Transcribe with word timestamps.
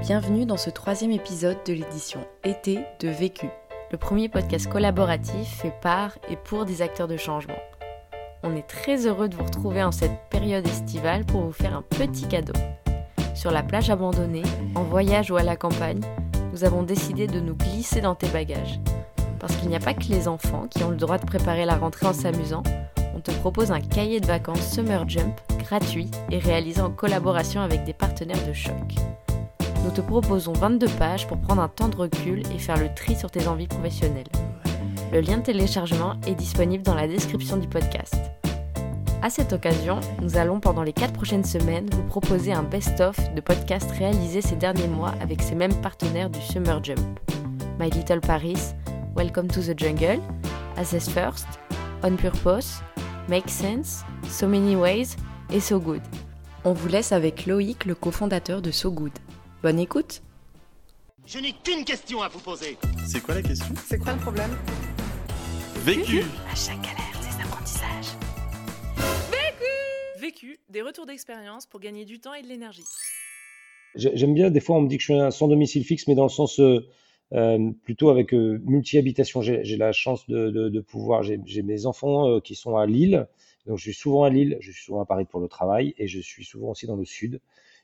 Bienvenue 0.00 0.46
dans 0.46 0.56
ce 0.56 0.70
troisième 0.70 1.10
épisode 1.10 1.58
de 1.66 1.74
l'édition 1.74 2.20
Été 2.42 2.80
de 3.00 3.08
Vécu, 3.08 3.48
le 3.92 3.98
premier 3.98 4.30
podcast 4.30 4.66
collaboratif 4.66 5.46
fait 5.46 5.74
par 5.82 6.16
et 6.30 6.36
pour 6.36 6.64
des 6.64 6.80
acteurs 6.80 7.06
de 7.06 7.18
changement. 7.18 7.58
On 8.42 8.56
est 8.56 8.66
très 8.66 9.06
heureux 9.06 9.28
de 9.28 9.36
vous 9.36 9.44
retrouver 9.44 9.82
en 9.82 9.92
cette 9.92 10.18
période 10.30 10.66
estivale 10.66 11.26
pour 11.26 11.42
vous 11.42 11.52
faire 11.52 11.76
un 11.76 11.82
petit 11.82 12.26
cadeau. 12.26 12.54
Sur 13.34 13.50
la 13.50 13.62
plage 13.62 13.90
abandonnée, 13.90 14.42
en 14.74 14.84
voyage 14.84 15.30
ou 15.30 15.36
à 15.36 15.42
la 15.42 15.56
campagne, 15.56 16.00
nous 16.54 16.64
avons 16.64 16.82
décidé 16.82 17.26
de 17.26 17.38
nous 17.38 17.54
glisser 17.54 18.00
dans 18.00 18.14
tes 18.14 18.28
bagages. 18.28 18.80
Parce 19.38 19.54
qu'il 19.56 19.68
n'y 19.68 19.76
a 19.76 19.80
pas 19.80 19.94
que 19.94 20.08
les 20.08 20.28
enfants 20.28 20.66
qui 20.70 20.82
ont 20.82 20.90
le 20.90 20.96
droit 20.96 21.18
de 21.18 21.26
préparer 21.26 21.66
la 21.66 21.76
rentrée 21.76 22.06
en 22.06 22.14
s'amusant, 22.14 22.62
on 23.14 23.20
te 23.20 23.32
propose 23.32 23.70
un 23.70 23.82
cahier 23.82 24.18
de 24.20 24.26
vacances 24.26 24.72
Summer 24.72 25.06
Jump 25.06 25.38
gratuit 25.58 26.10
et 26.30 26.38
réalisé 26.38 26.80
en 26.80 26.90
collaboration 26.90 27.60
avec 27.60 27.84
des 27.84 27.92
partenaires 27.92 28.46
de 28.46 28.54
choc. 28.54 28.94
Nous 29.82 29.90
te 29.90 30.02
proposons 30.02 30.52
22 30.52 30.86
pages 30.98 31.26
pour 31.26 31.38
prendre 31.38 31.62
un 31.62 31.68
temps 31.68 31.88
de 31.88 31.96
recul 31.96 32.42
et 32.54 32.58
faire 32.58 32.76
le 32.76 32.92
tri 32.94 33.16
sur 33.16 33.30
tes 33.30 33.48
envies 33.48 33.66
professionnelles. 33.66 34.28
Le 35.10 35.20
lien 35.20 35.38
de 35.38 35.42
téléchargement 35.42 36.14
est 36.26 36.34
disponible 36.34 36.84
dans 36.84 36.94
la 36.94 37.08
description 37.08 37.56
du 37.56 37.66
podcast. 37.66 38.14
À 39.22 39.30
cette 39.30 39.52
occasion, 39.52 39.98
nous 40.22 40.36
allons 40.36 40.60
pendant 40.60 40.82
les 40.82 40.92
4 40.92 41.12
prochaines 41.12 41.44
semaines 41.44 41.88
vous 41.92 42.02
proposer 42.02 42.52
un 42.52 42.62
best-of 42.62 43.16
de 43.34 43.40
podcasts 43.40 43.90
réalisés 43.92 44.42
ces 44.42 44.56
derniers 44.56 44.86
mois 44.86 45.14
avec 45.20 45.42
ces 45.42 45.54
mêmes 45.54 45.74
partenaires 45.80 46.30
du 46.30 46.40
Summer 46.40 46.82
Jump. 46.84 47.00
My 47.78 47.90
Little 47.90 48.20
Paris, 48.20 48.74
Welcome 49.16 49.48
to 49.48 49.60
the 49.62 49.78
Jungle, 49.78 50.20
Assess 50.76 51.08
First, 51.08 51.46
On 52.02 52.16
Purpose, 52.16 52.82
Make 53.28 53.48
Sense, 53.48 54.04
So 54.28 54.46
Many 54.46 54.76
Ways 54.76 55.16
et 55.50 55.60
So 55.60 55.80
Good. 55.80 56.02
On 56.64 56.74
vous 56.74 56.88
laisse 56.88 57.12
avec 57.12 57.46
Loïc, 57.46 57.86
le 57.86 57.94
cofondateur 57.94 58.60
de 58.60 58.70
So 58.70 58.90
Good. 58.90 59.12
Bonne 59.62 59.78
écoute 59.78 60.22
Je 61.26 61.38
n'ai 61.38 61.52
qu'une 61.52 61.84
question 61.84 62.22
à 62.22 62.28
vous 62.28 62.40
poser. 62.40 62.76
C'est 63.06 63.20
quoi 63.22 63.34
la 63.34 63.42
question? 63.42 63.74
C'est 63.86 63.98
quoi 63.98 64.14
le 64.14 64.18
problème? 64.20 64.50
Vécu 65.84 66.20
À 66.50 66.54
chaque 66.54 66.80
galère, 66.80 67.20
des 67.20 67.42
apprentissages. 67.44 68.16
Vécu, 70.18 70.58
des 70.68 70.82
retours 70.82 71.06
d'expérience 71.06 71.66
pour 71.66 71.80
gagner 71.80 72.04
du 72.04 72.20
temps 72.20 72.34
et 72.34 72.42
de 72.42 72.46
l'énergie. 72.48 72.84
J'ai- 73.94 74.16
J'aime 74.16 74.34
bien, 74.34 74.50
des 74.50 74.60
fois, 74.60 74.76
on 74.76 74.82
me 74.82 74.88
dit 74.88 74.96
que 74.96 75.02
je 75.02 75.12
suis 75.12 75.20
un 75.20 75.30
sans 75.30 75.48
domicile 75.48 75.84
fixe, 75.84 76.06
mais 76.06 76.14
dans 76.14 76.24
le 76.24 76.28
sens 76.30 76.60
euh, 76.60 76.86
euh, 77.32 77.70
plutôt 77.84 78.10
avec 78.10 78.32
euh, 78.34 78.60
multi-habitation. 78.64 79.42
J'ai 79.42 79.76
la 79.76 79.92
chance 79.92 80.26
de, 80.28 80.50
de- 80.50 80.68
de 80.68 80.80
pouvoir. 80.80 81.22
J'ai 81.22 81.40
j'ai 81.46 81.62
mes 81.62 81.86
enfants 81.86 82.28
euh, 82.28 82.40
qui 82.40 82.54
sont 82.54 82.76
à 82.76 82.86
Lille, 82.86 83.26
donc 83.66 83.78
je 83.78 83.82
suis 83.82 83.94
souvent 83.94 84.24
à 84.24 84.30
Lille, 84.30 84.56
je 84.60 84.70
suis 84.70 84.84
souvent 84.84 85.00
à 85.00 85.06
Paris 85.06 85.24
pour 85.24 85.40
le 85.40 85.48
travail, 85.48 85.94
et 85.98 86.06
je 86.06 86.20
suis 86.20 86.44
souvent 86.44 86.68
aussi 86.70 86.86
dans 86.86 86.96
le 86.96 87.04
sud. 87.04 87.40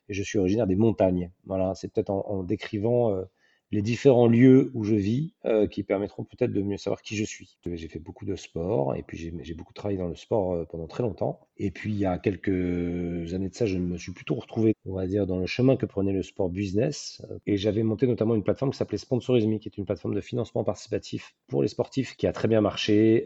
Et 0.08 0.14
je 0.14 0.22
suis 0.22 0.38
originaire 0.38 0.66
des 0.66 0.76
montagnes. 0.76 1.30
Voilà, 1.44 1.74
c'est 1.74 1.92
peut-être 1.92 2.10
en, 2.10 2.42
décrivant 2.42 3.12
euh, 3.12 3.24
les 3.72 3.82
différents 3.82 4.28
lieux 4.28 4.70
où 4.74 4.84
je 4.84 4.94
vis 4.94 5.34
euh, 5.44 5.66
qui 5.66 5.82
permettront 5.82 6.24
peut-être 6.24 6.52
de 6.52 6.62
mieux 6.62 6.76
savoir 6.76 7.02
qui 7.02 7.16
je 7.16 7.24
suis. 7.24 7.58
J'ai 7.66 7.88
fait 7.88 7.98
beaucoup 7.98 8.24
de 8.24 8.36
sport, 8.36 8.94
et 8.94 9.02
puis 9.02 9.18
j'ai 9.18 9.54
beaucoup 9.54 9.72
travaillé 9.72 9.98
dans 9.98 10.06
le 10.06 10.14
sport 10.14 10.52
euh, 10.52 10.64
pendant 10.64 10.86
très 10.86 11.02
longtemps. 11.02 11.40
Et 11.56 11.70
puis 11.70 11.92
il 11.92 11.98
y 11.98 12.06
a 12.06 12.18
quelques 12.18 13.32
années 13.34 13.48
de 13.48 13.54
ça, 13.54 13.66
je 13.66 13.78
me 13.78 13.98
suis 13.98 14.12
plutôt 14.12 14.36
retrouvé, 14.36 14.76
on 14.84 14.94
va 14.94 15.06
dire, 15.06 15.26
dans 15.26 15.38
le 15.38 15.46
chemin 15.46 15.76
que 15.76 15.86
prenait 15.86 16.12
le 16.12 16.22
sport 16.22 16.48
business. 16.48 17.22
Et 17.46 17.56
j'avais 17.56 17.82
monté 17.82 18.06
notamment 18.06 18.34
une 18.34 18.44
plateforme 18.44 18.70
qui 18.70 18.78
s'appelait 18.78 18.98
Sponsorisme, 18.98 19.58
qui 19.58 19.68
est 19.68 19.76
une 19.76 19.86
plateforme 19.86 20.14
de 20.14 20.20
financement 20.20 20.62
participatif 20.62 21.34
pour 21.48 21.62
les 21.62 21.68
sportifs, 21.68 22.16
qui 22.16 22.26
a 22.26 22.32
très 22.32 22.48
bien 22.48 22.60
marché 22.60 23.24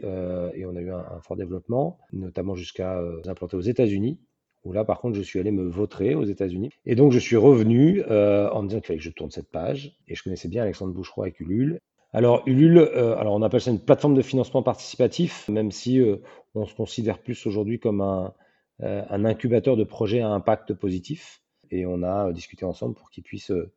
et 0.55 0.65
on 0.65 0.75
a 0.75 0.81
eu 0.81 0.91
un, 0.91 0.97
un 0.99 1.21
fort 1.21 1.37
développement, 1.37 1.99
notamment 2.13 2.55
jusqu'à 2.55 2.97
euh, 2.99 3.21
implanter 3.25 3.57
aux 3.57 3.61
États-Unis. 3.61 4.19
Où 4.63 4.73
là, 4.73 4.85
par 4.85 4.99
contre, 4.99 5.17
je 5.17 5.21
suis 5.21 5.39
allé 5.39 5.51
me 5.51 5.67
vautrer 5.67 6.13
aux 6.13 6.23
États-Unis. 6.23 6.69
Et 6.85 6.95
donc, 6.95 7.11
je 7.11 7.19
suis 7.19 7.35
revenu 7.35 8.03
euh, 8.09 8.49
en 8.51 8.61
me 8.61 8.67
disant 8.67 8.79
qu'il 8.79 8.87
fallait 8.87 8.99
que 8.99 9.05
je 9.05 9.09
tourne 9.09 9.31
cette 9.31 9.49
page. 9.49 9.97
Et 10.07 10.15
je 10.15 10.23
connaissais 10.23 10.47
bien 10.47 10.63
Alexandre 10.63 10.93
Boucheroy 10.93 11.25
avec 11.25 11.39
Ulule. 11.39 11.79
Alors, 12.13 12.43
Ulule, 12.45 12.77
euh, 12.77 13.15
alors 13.17 13.33
on 13.33 13.41
appelle 13.41 13.61
ça 13.61 13.71
une 13.71 13.79
plateforme 13.79 14.13
de 14.13 14.21
financement 14.21 14.61
participatif, 14.61 15.47
même 15.47 15.71
si 15.71 15.99
euh, 15.99 16.17
on 16.55 16.65
se 16.65 16.75
considère 16.75 17.19
plus 17.19 17.45
aujourd'hui 17.47 17.79
comme 17.79 18.01
un, 18.01 18.33
incubateur 18.79 19.77
de 19.77 19.83
projets 19.83 20.21
à 20.21 20.29
impact 20.29 20.73
positif. 20.73 21.41
Et 21.71 21.85
on 21.85 22.03
a 22.03 22.31
discuté 22.33 22.65
ensemble 22.65 22.95
pour 22.95 23.09
euh, 23.49 23.71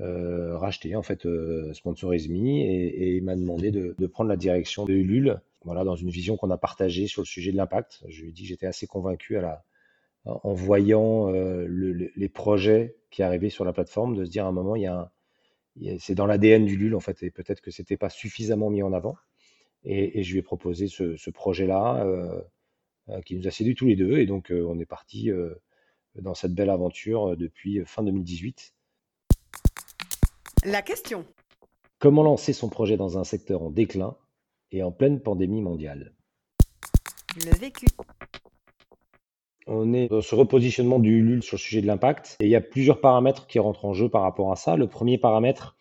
euh, 0.00 0.56
racheter 0.56 0.94
en 0.94 1.02
fait 1.02 1.26
euh, 1.26 1.72
Sponsorisme 1.72 2.34
et, 2.34 3.16
il 3.16 3.24
m'a 3.24 3.34
demandé 3.34 3.70
de, 3.70 3.94
de 3.98 4.06
prendre 4.06 4.28
la 4.28 4.36
direction 4.36 4.84
de 4.84 4.92
Ulule, 4.92 5.40
voilà, 5.64 5.82
dans 5.82 5.96
une 5.96 6.10
vision 6.10 6.36
qu'on 6.36 6.50
a 6.50 6.58
partagée 6.58 7.08
sur 7.08 7.22
le 7.22 7.26
sujet 7.26 7.50
de 7.50 7.56
l'impact. 7.56 8.04
Je 8.08 8.22
lui 8.22 8.28
ai 8.28 8.32
dit 8.32 8.42
que 8.42 8.48
j'étais 8.48 8.66
assez 8.66 8.86
convaincu 8.86 9.36
à 9.36 9.40
la, 9.40 9.64
en 10.26 10.52
voyant 10.52 11.32
euh, 11.32 11.64
le- 11.68 11.92
le- 11.92 12.10
les 12.16 12.28
projets 12.28 12.96
qui 13.10 13.22
arrivaient 13.22 13.50
sur 13.50 13.64
la 13.64 13.72
plateforme, 13.72 14.16
de 14.16 14.24
se 14.24 14.30
dire 14.30 14.44
à 14.44 14.48
un 14.48 14.52
moment, 14.52 14.76
il 14.76 14.82
y 14.82 14.86
a 14.86 14.98
un- 15.00 15.98
c'est 15.98 16.14
dans 16.14 16.26
l'ADN 16.26 16.64
du 16.64 16.76
LUL 16.76 16.94
en 16.94 17.00
fait, 17.00 17.22
et 17.22 17.30
peut-être 17.30 17.60
que 17.60 17.70
c'était 17.70 17.96
pas 17.96 18.10
suffisamment 18.10 18.70
mis 18.70 18.82
en 18.82 18.92
avant. 18.92 19.16
Et, 19.84 20.18
et 20.18 20.22
je 20.22 20.32
lui 20.32 20.38
ai 20.40 20.42
proposé 20.42 20.88
ce, 20.88 21.16
ce 21.16 21.30
projet-là 21.30 22.04
euh, 22.04 22.40
euh, 23.10 23.20
qui 23.22 23.36
nous 23.36 23.46
a 23.46 23.50
séduit 23.50 23.74
tous 23.74 23.86
les 23.86 23.94
deux, 23.96 24.18
et 24.18 24.26
donc 24.26 24.50
euh, 24.50 24.64
on 24.68 24.78
est 24.80 24.86
parti 24.86 25.30
dans 26.16 26.34
cette 26.34 26.54
belle 26.54 26.70
aventure 26.70 27.36
depuis 27.36 27.82
fin 27.84 28.02
2018. 28.02 28.74
La 30.64 30.82
question. 30.82 31.24
Comment 31.98 32.22
lancer 32.22 32.52
son 32.52 32.68
projet 32.68 32.96
dans 32.96 33.18
un 33.18 33.24
secteur 33.24 33.62
en 33.62 33.70
déclin 33.70 34.16
et 34.72 34.82
en 34.82 34.90
pleine 34.90 35.20
pandémie 35.20 35.62
mondiale? 35.62 36.14
Le 37.36 37.54
vécu. 37.58 37.86
On 39.66 39.92
est 39.92 40.08
dans 40.08 40.20
ce 40.20 40.34
repositionnement 40.34 41.00
du 41.00 41.20
LUL 41.22 41.42
sur 41.42 41.56
le 41.56 41.60
sujet 41.60 41.82
de 41.82 41.86
l'impact 41.86 42.36
et 42.38 42.44
il 42.44 42.50
y 42.50 42.54
a 42.54 42.60
plusieurs 42.60 43.00
paramètres 43.00 43.46
qui 43.46 43.58
rentrent 43.58 43.84
en 43.84 43.92
jeu 43.92 44.08
par 44.08 44.22
rapport 44.22 44.52
à 44.52 44.56
ça. 44.56 44.76
Le 44.76 44.86
premier 44.86 45.18
paramètre, 45.18 45.76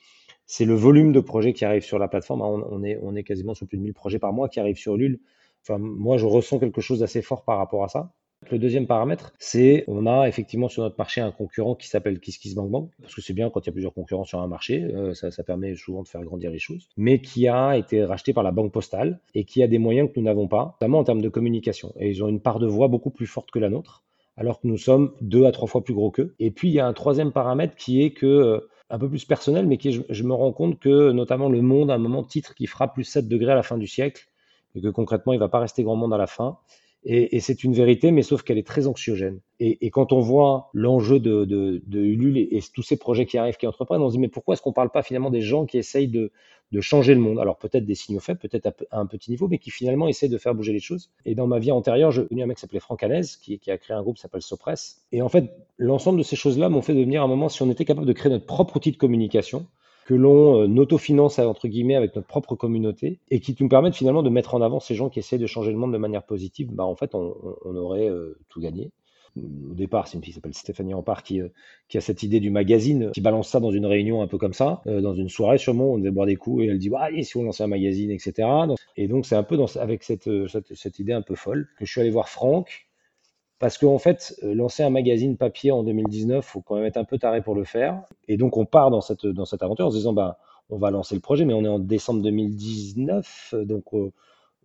c'est 0.47 0.66
le 0.66 0.73
volume 0.73 1.12
de 1.12 1.19
projets 1.19 1.53
qui 1.53 1.66
arrivent 1.66 1.84
sur 1.84 2.00
la 2.00 2.07
plateforme. 2.07 2.41
On, 2.41 2.63
on 2.72 3.16
est, 3.16 3.24
quasiment 3.24 3.53
sur 3.53 3.68
plus 3.68 3.78
de 3.78 3.84
1000 3.84 3.94
projets 3.94 4.19
par 4.19 4.34
mois 4.34 4.50
qui 4.50 4.59
arrivent 4.59 4.78
sur 4.78 4.97
LUL. 4.97 5.19
Enfin, 5.62 5.78
moi, 5.78 6.18
je 6.18 6.25
ressens 6.25 6.59
quelque 6.59 6.81
chose 6.81 7.00
d'assez 7.00 7.22
fort 7.22 7.44
par 7.44 7.57
rapport 7.57 7.84
à 7.84 7.88
ça. 7.88 8.12
Le 8.51 8.59
deuxième 8.59 8.85
paramètre, 8.85 9.34
c'est 9.40 9.84
on 9.88 10.06
a 10.06 10.28
effectivement 10.28 10.69
sur 10.69 10.84
notre 10.84 10.97
marché 10.97 11.19
un 11.19 11.31
concurrent 11.31 11.73
qui 11.73 11.88
s'appelle 11.88 12.19
KissKissBankBank, 12.19 12.91
parce 13.01 13.16
que 13.16 13.22
c'est 13.22 13.34
bien 13.34 13.50
quand 13.50 13.62
il 13.62 13.68
y 13.68 13.69
a 13.69 13.72
plusieurs 13.72 13.94
concurrents 13.94 14.23
sur 14.23 14.40
un 14.40 14.47
marché, 14.47 14.84
euh, 14.84 15.13
ça, 15.13 15.44
permet 15.44 15.75
souvent 15.75 16.03
de 16.03 16.07
faire 16.07 16.22
grandir 16.22 16.51
les 16.51 16.59
choses, 16.59 16.88
mais 16.95 17.22
qui 17.22 17.47
a 17.47 17.75
été 17.75 18.03
racheté 18.03 18.34
par 18.34 18.44
la 18.44 18.51
Banque 18.51 18.72
Postale 18.72 19.19
et 19.34 19.45
qui 19.45 19.63
a 19.63 19.68
des 19.68 19.79
moyens 19.79 20.09
que 20.09 20.19
nous 20.19 20.25
n'avons 20.25 20.47
pas, 20.47 20.78
notamment 20.79 21.00
en 21.00 21.03
termes 21.03 21.22
de 21.22 21.29
communication. 21.29 21.91
Et 22.00 22.09
ils 22.09 22.24
ont 22.24 22.28
une 22.28 22.40
part 22.40 22.59
de 22.59 22.68
voix 22.68 22.88
beaucoup 22.88 23.09
plus 23.09 23.25
forte 23.25 23.50
que 23.50 23.59
la 23.59 23.69
nôtre, 23.69 24.03
alors 24.38 24.59
que 24.59 24.68
nous 24.68 24.78
sommes 24.78 25.13
deux 25.22 25.45
à 25.45 25.51
trois 25.51 25.68
fois 25.68 25.84
plus 25.84 25.94
gros 25.94 26.12
qu'eux. 26.12 26.35
Et 26.40 26.51
puis 26.51 26.69
il 26.69 26.74
y 26.74 26.79
a 26.79 26.85
un 26.85 26.94
troisième 26.94 27.31
paramètre 27.31 27.75
qui 27.75 28.03
est 28.03 28.12
que 28.12 28.28
euh, 28.28 28.59
un 28.91 29.00
peu 29.00 29.09
plus 29.09 29.25
personnel, 29.25 29.66
mais 29.66 29.78
qui 29.78 29.90
est, 29.90 29.91
je, 29.94 30.01
je 30.07 30.24
me 30.24 30.34
rends 30.34 30.53
compte 30.53 30.79
que 30.79 31.12
notamment 31.12 31.50
le 31.50 31.63
monde, 31.63 31.90
à 31.90 31.95
un 31.95 32.00
moment 32.00 32.24
titre 32.24 32.53
qui 32.53 32.68
fera 32.68 32.94
plus 32.94 33.06
7 33.06 33.28
degrés 33.28 33.53
à 33.53 33.56
la 33.56 33.63
fin 33.63 33.79
du 33.79 33.88
siècle, 33.88 34.28
et 34.75 34.81
que 34.81 34.90
concrètement 34.90 35.34
il 35.34 35.40
va 35.40 35.50
pas 35.50 35.59
rester 35.59 35.84
grand 35.84 35.95
monde 35.95 36.13
à 36.13 36.18
la 36.18 36.28
fin. 36.28 36.59
Et, 37.08 37.40
c'est 37.40 37.64
une 37.64 37.74
vérité, 37.74 38.10
mais 38.10 38.24
sauf 38.24 38.42
qu'elle 38.42 38.58
est 38.58 38.66
très 38.66 38.88
anxiogène. 38.88 39.40
Et, 39.60 39.92
quand 39.92 40.12
on 40.12 40.22
voit 40.22 40.70
l'enjeu 40.74 41.20
de, 41.20 41.84
Ulule 41.94 42.38
et, 42.38 42.64
tous 42.74 42.82
ces 42.82 42.98
projets 42.98 43.28
qui 43.28 43.38
arrivent, 43.38 43.58
qui 43.58 43.68
entreprennent, 43.68 44.02
on 44.02 44.10
se 44.10 44.16
dit 44.16 44.20
mais 44.20 44.28
pourquoi 44.28 44.54
est-ce 44.54 44.64
qu'on 44.64 44.74
parle 44.74 44.90
pas 44.90 45.04
finalement 45.04 45.30
des 45.30 45.42
gens 45.42 45.66
qui 45.66 45.78
essayent 45.78 46.08
de, 46.08 46.32
changer 46.82 47.14
le 47.14 47.22
monde? 47.22 47.38
Alors 47.40 47.58
peut-être 47.58 47.86
des 47.86 47.94
signaux 47.94 48.20
faibles, 48.20 48.40
peut-être 48.40 48.66
à, 48.90 49.00
un 49.00 49.06
petit 49.06 49.30
niveau, 49.30 49.48
mais 49.48 49.60
qui 49.60 49.70
finalement 49.70 50.08
essayent 50.08 50.30
de 50.30 50.38
faire 50.40 50.56
bouger 50.56 50.74
les 50.74 50.80
choses. 50.80 51.12
Et 51.26 51.36
dans 51.36 51.46
ma 51.46 51.60
vie 51.60 51.72
antérieure, 51.72 52.10
j'ai 52.12 52.26
connu 52.26 52.42
un 52.42 52.48
mec 52.48 52.58
qui 52.58 52.62
s'appelait 52.62 52.80
Franck 52.80 53.06
qui 53.40 53.72
a 53.72 53.78
créé 53.78 53.96
un 53.96 54.02
groupe 54.02 54.16
qui 54.16 54.22
s'appelle 54.22 54.42
Sopress. 54.42 55.06
Et 55.12 55.22
en 55.22 55.30
fait, 55.30 55.52
l'ensemble 55.78 56.18
de 56.18 56.24
ces 56.24 56.36
choses-là 56.36 56.70
m'ont 56.70 56.82
fait 56.82 56.96
devenir 56.96 57.22
à 57.22 57.26
un 57.26 57.28
moment, 57.28 57.50
si 57.50 57.62
on 57.62 57.70
était 57.70 57.86
capable 57.86 58.08
de 58.08 58.14
créer 58.14 58.32
notre 58.32 58.48
propre 58.48 58.78
outil 58.78 58.92
de 58.92 58.98
communication, 58.98 59.68
que 60.06 60.14
l'on 60.14 60.62
euh, 60.62 60.82
autofinance 60.82 61.40
entre 61.40 61.68
guillemets 61.68 61.96
avec 61.96 62.16
notre 62.16 62.28
propre 62.28 62.56
communauté 62.56 63.20
et 63.30 63.40
qui 63.42 63.56
nous 63.60 63.68
permettent 63.68 63.96
finalement 63.96 64.24
de 64.24 64.30
mettre 64.30 64.56
en 64.56 64.62
avant 64.62 64.80
ces 64.80 64.96
gens 64.96 65.10
qui 65.10 65.20
essaient 65.20 65.40
de 65.40 65.48
changer 65.48 65.72
le 65.72 65.78
monde 65.78 65.92
de 65.92 65.98
manière 65.98 66.24
positive, 66.24 66.72
bah 66.72 66.86
en 66.86 66.96
fait 66.96 67.14
on, 67.16 67.36
aurait 67.76 68.08
euh, 68.10 68.38
tout 68.48 68.62
gagné. 68.62 68.92
Au 69.38 69.74
départ, 69.74 70.08
c'est 70.08 70.16
une 70.16 70.24
fille 70.24 70.32
qui 70.32 70.36
s'appelle 70.36 70.54
Stéphanie 70.54 70.94
Ampard 70.94 71.22
qui, 71.22 71.42
euh, 71.42 71.50
qui 71.90 71.98
a 71.98 72.02
cette 72.02 72.24
idée 72.24 72.40
du 72.40 72.52
magazine, 72.52 73.12
qui 73.14 73.20
balance 73.20 73.50
ça 73.50 73.60
dans 73.60 73.72
une 73.72 73.86
réunion 73.86 74.22
un 74.22 74.28
peu 74.28 74.38
comme 74.38 74.54
ça, 74.54 74.81
dans 74.86 75.13
une 75.13 75.28
soirée 75.28 75.57
sûrement, 75.57 75.94
on 75.94 75.98
devait 75.98 76.12
boire 76.12 76.28
des 76.28 76.38
coups 76.38 76.63
et 76.63 76.68
elle 76.68 76.78
dit 76.78 76.90
ah, 76.96 77.06
allez 77.06 77.24
si 77.24 77.36
on 77.36 77.44
lançait 77.44 77.63
un 77.63 77.68
magazine, 77.68 78.12
etc. 78.12 78.48
Et 78.96 79.10
donc 79.10 79.25
c'est 79.25 79.36
un 79.36 79.44
peu 79.44 79.58
avec 79.78 80.04
cette, 80.04 80.30
cette, 80.48 80.74
cette 80.74 81.00
idée 81.00 81.13
un 81.13 81.22
peu 81.24 81.36
folle 81.36 81.68
que 81.78 81.86
je 81.86 81.92
suis 81.92 82.00
allé 82.00 82.12
voir 82.12 82.30
Franck 82.30 82.85
parce 83.60 83.78
qu'en 83.78 83.98
fait, 83.98 84.36
euh, 84.44 84.54
lancer 84.54 84.84
un 84.84 84.90
magazine 84.90 85.38
papier 85.38 85.72
en 85.72 85.84
2019, 85.84 86.46
faut 86.46 86.62
quand 86.62 86.75
même 86.75 86.86
être 86.86 86.98
un 86.98 87.06
peu 87.06 87.18
taré 87.18 87.42
pour 87.42 87.56
le 87.56 87.63
faire. 87.63 88.02
Et 88.28 88.38
donc, 88.38 88.57
on 88.57 88.66
part 88.66 88.92
dans 88.92 89.02
cette, 89.02 89.25
dans 89.25 89.46
cette 89.46 89.63
aventure 89.63 89.88
en 89.88 89.92
se 89.92 89.98
disant, 89.98 90.13
bah, 90.13 90.38
on 90.69 90.78
va 90.78 90.92
lancer 90.92 91.16
le 91.16 91.22
projet, 91.22 91.46
mais 91.46 91.54
on 91.54 91.63
est 91.63 91.69
en 91.69 91.80
décembre 91.80 92.22
2019, 92.22 93.54
euh, 93.54 93.66
donc 93.66 93.86
euh, 93.94 94.12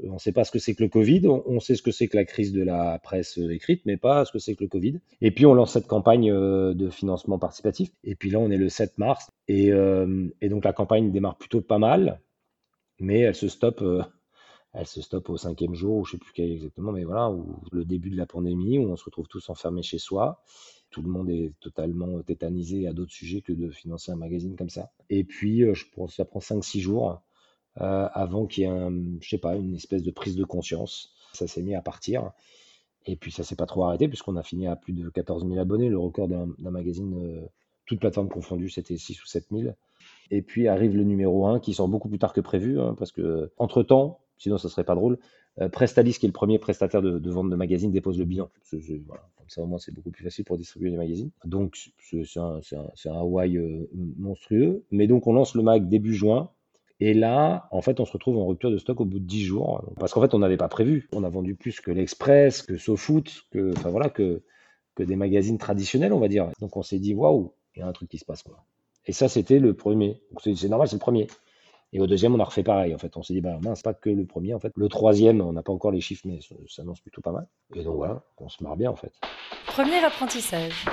on 0.03 0.15
ne 0.15 0.19
sait 0.19 0.33
pas 0.33 0.45
ce 0.45 0.51
que 0.51 0.59
c'est 0.59 0.75
que 0.75 0.83
le 0.83 0.89
Covid, 0.89 1.27
on, 1.27 1.61
sait 1.61 1.75
ce 1.75 1.83
que 1.83 1.91
c'est 1.91 2.09
que 2.09 2.17
la 2.17 2.25
crise 2.25 2.53
de 2.55 2.63
la 2.63 2.99
presse 2.99 3.39
euh, 3.39 3.53
écrite, 3.53 3.83
mais 3.85 3.99
pas 3.99 4.25
ce 4.25 4.33
que 4.33 4.39
c'est 4.39 4.55
que 4.55 4.65
le 4.65 4.69
Covid. 4.69 4.99
Et 5.21 5.31
puis, 5.31 5.45
on 5.45 5.53
lance 5.53 5.73
cette 5.75 5.87
campagne 5.87 6.33
de 6.33 6.89
financement 6.89 7.39
participatif. 7.39 7.91
Et 8.03 8.15
puis 8.15 8.31
là, 8.31 8.39
on 8.39 8.51
est 8.51 8.57
le 8.57 8.71
7 8.71 8.97
mars. 8.97 9.29
Et, 9.47 9.67
et 9.67 10.49
donc, 10.49 10.65
la 10.65 10.73
campagne 10.73 11.13
démarre 11.13 11.37
plutôt 11.37 11.61
pas 11.61 11.79
mal, 11.79 12.19
mais 12.99 13.21
elle 13.21 13.35
se 13.35 13.49
stoppe 13.49 13.85
elle 14.73 14.87
se 14.87 15.03
stoppe 15.03 15.31
au 15.31 15.37
cinquième 15.37 15.75
jour, 15.75 15.97
ou 15.99 16.05
je 16.05 16.13
sais 16.13 16.19
plus 16.19 16.33
quel 16.33 16.51
exactement, 16.51 16.93
mais 16.93 17.05
voilà, 17.05 17.31
ou 17.31 17.61
le 17.73 17.85
début 17.85 18.11
de 18.11 18.17
la 18.17 18.27
pandémie, 18.27 18.79
où 18.79 18.91
on 18.91 18.97
se 18.97 19.05
retrouve 19.05 19.29
tous 19.29 19.49
enfermés 19.51 19.83
chez 19.83 19.99
soi. 19.99 20.43
Tout 20.91 21.03
le 21.03 21.09
monde 21.09 21.31
est 21.31 21.53
totalement 21.61 22.21
tétanisé 22.23 22.87
à 22.87 22.93
d'autres 22.93 23.13
sujets 23.13 23.43
que 23.43 23.53
de 23.53 23.71
financer 23.71 24.11
un 24.11 24.17
magazine 24.17 24.57
comme 24.57 24.71
ça. 24.71 24.91
Et 25.09 25.25
puis, 25.25 25.63
je 25.73 25.85
pense 25.95 26.17
ça 26.17 26.25
prend 26.25 26.41
5-6 26.41 26.81
jours 26.81 27.23
avant 27.77 28.47
qu'il 28.47 28.65
y 28.65 28.67
ait, 28.67 28.71
un, 28.71 28.93
je 29.21 29.29
sais 29.29 29.39
pas, 29.39 29.57
une 29.57 29.75
espèce 29.75 30.03
de 30.03 30.11
prise 30.11 30.37
de 30.37 30.45
conscience. 30.45 31.15
Ça 31.33 31.47
s'est 31.47 31.63
mis 31.63 31.75
à 31.75 31.83
partir. 31.83 32.33
Et 33.07 33.17
puis 33.17 33.33
ça 33.33 33.43
s'est 33.43 33.57
pas 33.57 33.67
trop 33.67 33.85
arrêté 33.85 34.09
puisqu'on 34.09 34.37
a 34.37 34.43
fini 34.43 34.67
à 34.67 34.77
plus 34.77 34.93
de 34.93 35.09
14 35.09 35.47
000 35.47 35.59
abonnés. 35.59 35.89
Le 35.89 35.99
record 35.99 36.29
d'un 36.29 36.47
magazine, 36.59 37.15
euh, 37.15 37.47
toute 37.87 38.01
plateforme 38.01 38.29
confondue, 38.29 38.69
c'était 38.69 38.97
6 38.97 39.23
ou 39.23 39.27
7 39.27 39.47
000. 39.51 39.75
Et 40.31 40.43
puis 40.43 40.69
arrive 40.69 40.97
le 40.97 41.05
numéro 41.05 41.47
1 41.47 41.61
qui 41.61 41.75
sort 41.75 41.89
beaucoup 41.89 42.09
plus 42.09 42.19
tard 42.19 42.33
que 42.33 42.41
prévu 42.41 42.81
hein, 42.81 42.95
parce 42.99 43.13
que 43.13 43.51
entre 43.57 43.83
temps, 43.83 44.21
sinon 44.41 44.59
ça 44.59 44.69
serait 44.69 44.85
pas 44.85 44.97
drôle, 44.97 45.19
euh, 45.61 45.69
Prestalis 45.69 46.15
qui 46.15 46.27
est 46.27 46.29
le 46.29 46.33
premier 46.33 46.59
prestataire 46.59 47.03
de, 47.03 47.31
vente 47.31 47.51
de 47.51 47.57
magazines 47.57 47.93
dépose 47.93 48.19
le 48.19 48.25
bilan. 48.25 48.49
Comme 48.71 49.49
ça 49.49 49.63
au 49.63 49.67
moins 49.67 49.79
c'est 49.79 49.95
beaucoup 49.95 50.11
plus 50.11 50.25
facile 50.25 50.45
pour 50.45 50.57
distribuer 50.57 50.91
les 50.91 50.97
magazines. 50.97 51.31
Donc 51.45 51.77
c'est 52.01 52.39
un, 52.39 52.61
un, 52.75 53.47
euh, 53.47 53.91
monstrueux. 54.19 54.83
Mais 54.91 55.07
donc 55.07 55.27
on 55.27 55.33
lance 55.33 55.55
le 55.55 55.63
mag 55.63 55.89
début 55.89 56.15
juin. 56.15 56.51
Et 57.03 57.15
là, 57.15 57.67
en 57.71 57.81
fait, 57.81 57.99
on 57.99 58.05
se 58.05 58.13
retrouve 58.13 58.37
en 58.37 58.47
rupture 58.47 58.71
de 58.71 58.77
stock 58.77 59.01
au 59.01 59.07
bout 59.07 59.21
de 59.21 59.25
10 59.25 59.45
jours. 59.45 59.83
Parce 59.99 60.13
qu'en 60.13 60.21
fait, 60.21 60.35
on 60.35 60.39
n'avait 60.39 60.59
pas 60.59 60.69
prévu. 60.69 61.09
On 61.13 61.25
a 61.25 61.31
vendu 61.31 61.55
plus 61.55 61.81
que 61.81 61.91
l'Express, 61.91 62.61
que 62.61 62.77
SoFoot, 62.77 63.47
que, 63.51 63.73
enfin 63.75 63.89
voilà, 63.89 64.11
que, 64.11 64.43
que 64.97 65.03
des 65.03 65.17
magazines 65.17 65.57
traditionnels, 65.57 66.13
on 66.13 66.21
va 66.21 66.29
dire. 66.29 66.51
Donc 66.61 66.77
on 66.77 66.83
s'est 66.83 66.99
dit, 66.99 67.15
waouh, 67.15 67.55
il 67.75 67.81
y 67.81 67.83
a 67.83 67.87
un 67.87 67.93
truc 67.93 68.11
qui 68.11 68.19
se 68.19 68.27
passe. 68.27 68.45
Et 69.07 69.13
ça, 69.13 69.31
c'était 69.31 69.61
le 69.61 69.73
premier. 69.73 70.21
C'est 70.45 70.69
normal, 70.69 70.89
c'est 70.89 70.97
le 70.97 71.01
premier. 71.01 71.27
Et 71.93 72.01
au 72.01 72.07
deuxième, 72.07 72.35
on 72.35 72.41
a 72.41 72.45
refait 72.45 72.63
pareil. 72.63 72.95
En 72.95 72.99
fait, 72.99 73.17
on 73.17 73.23
s'est 73.23 73.35
dit, 73.35 73.41
bah 73.41 73.59
c'est 73.75 73.85
pas 73.85 73.95
que 73.95 74.11
le 74.11 74.25
premier. 74.25 74.55
En 74.55 74.61
fait, 74.61 74.73
le 74.77 74.89
troisième, 74.89 75.41
on 75.41 75.53
n'a 75.53 75.63
pas 75.63 75.73
encore 75.73 75.91
les 75.91 76.01
chiffres, 76.01 76.23
mais 76.25 76.41
ça 76.41 76.55
s'annonce 76.69 77.01
plutôt 77.01 77.21
pas 77.21 77.33
mal. 77.33 77.47
Et 77.75 77.83
donc 77.83 77.97
voilà, 77.97 78.23
on 78.39 78.49
se 78.49 78.63
marre 78.63 78.77
bien 78.77 78.91
en 78.91 78.97
fait. 78.97 79.13
Premier 79.67 80.05
apprentissage. 80.05 80.85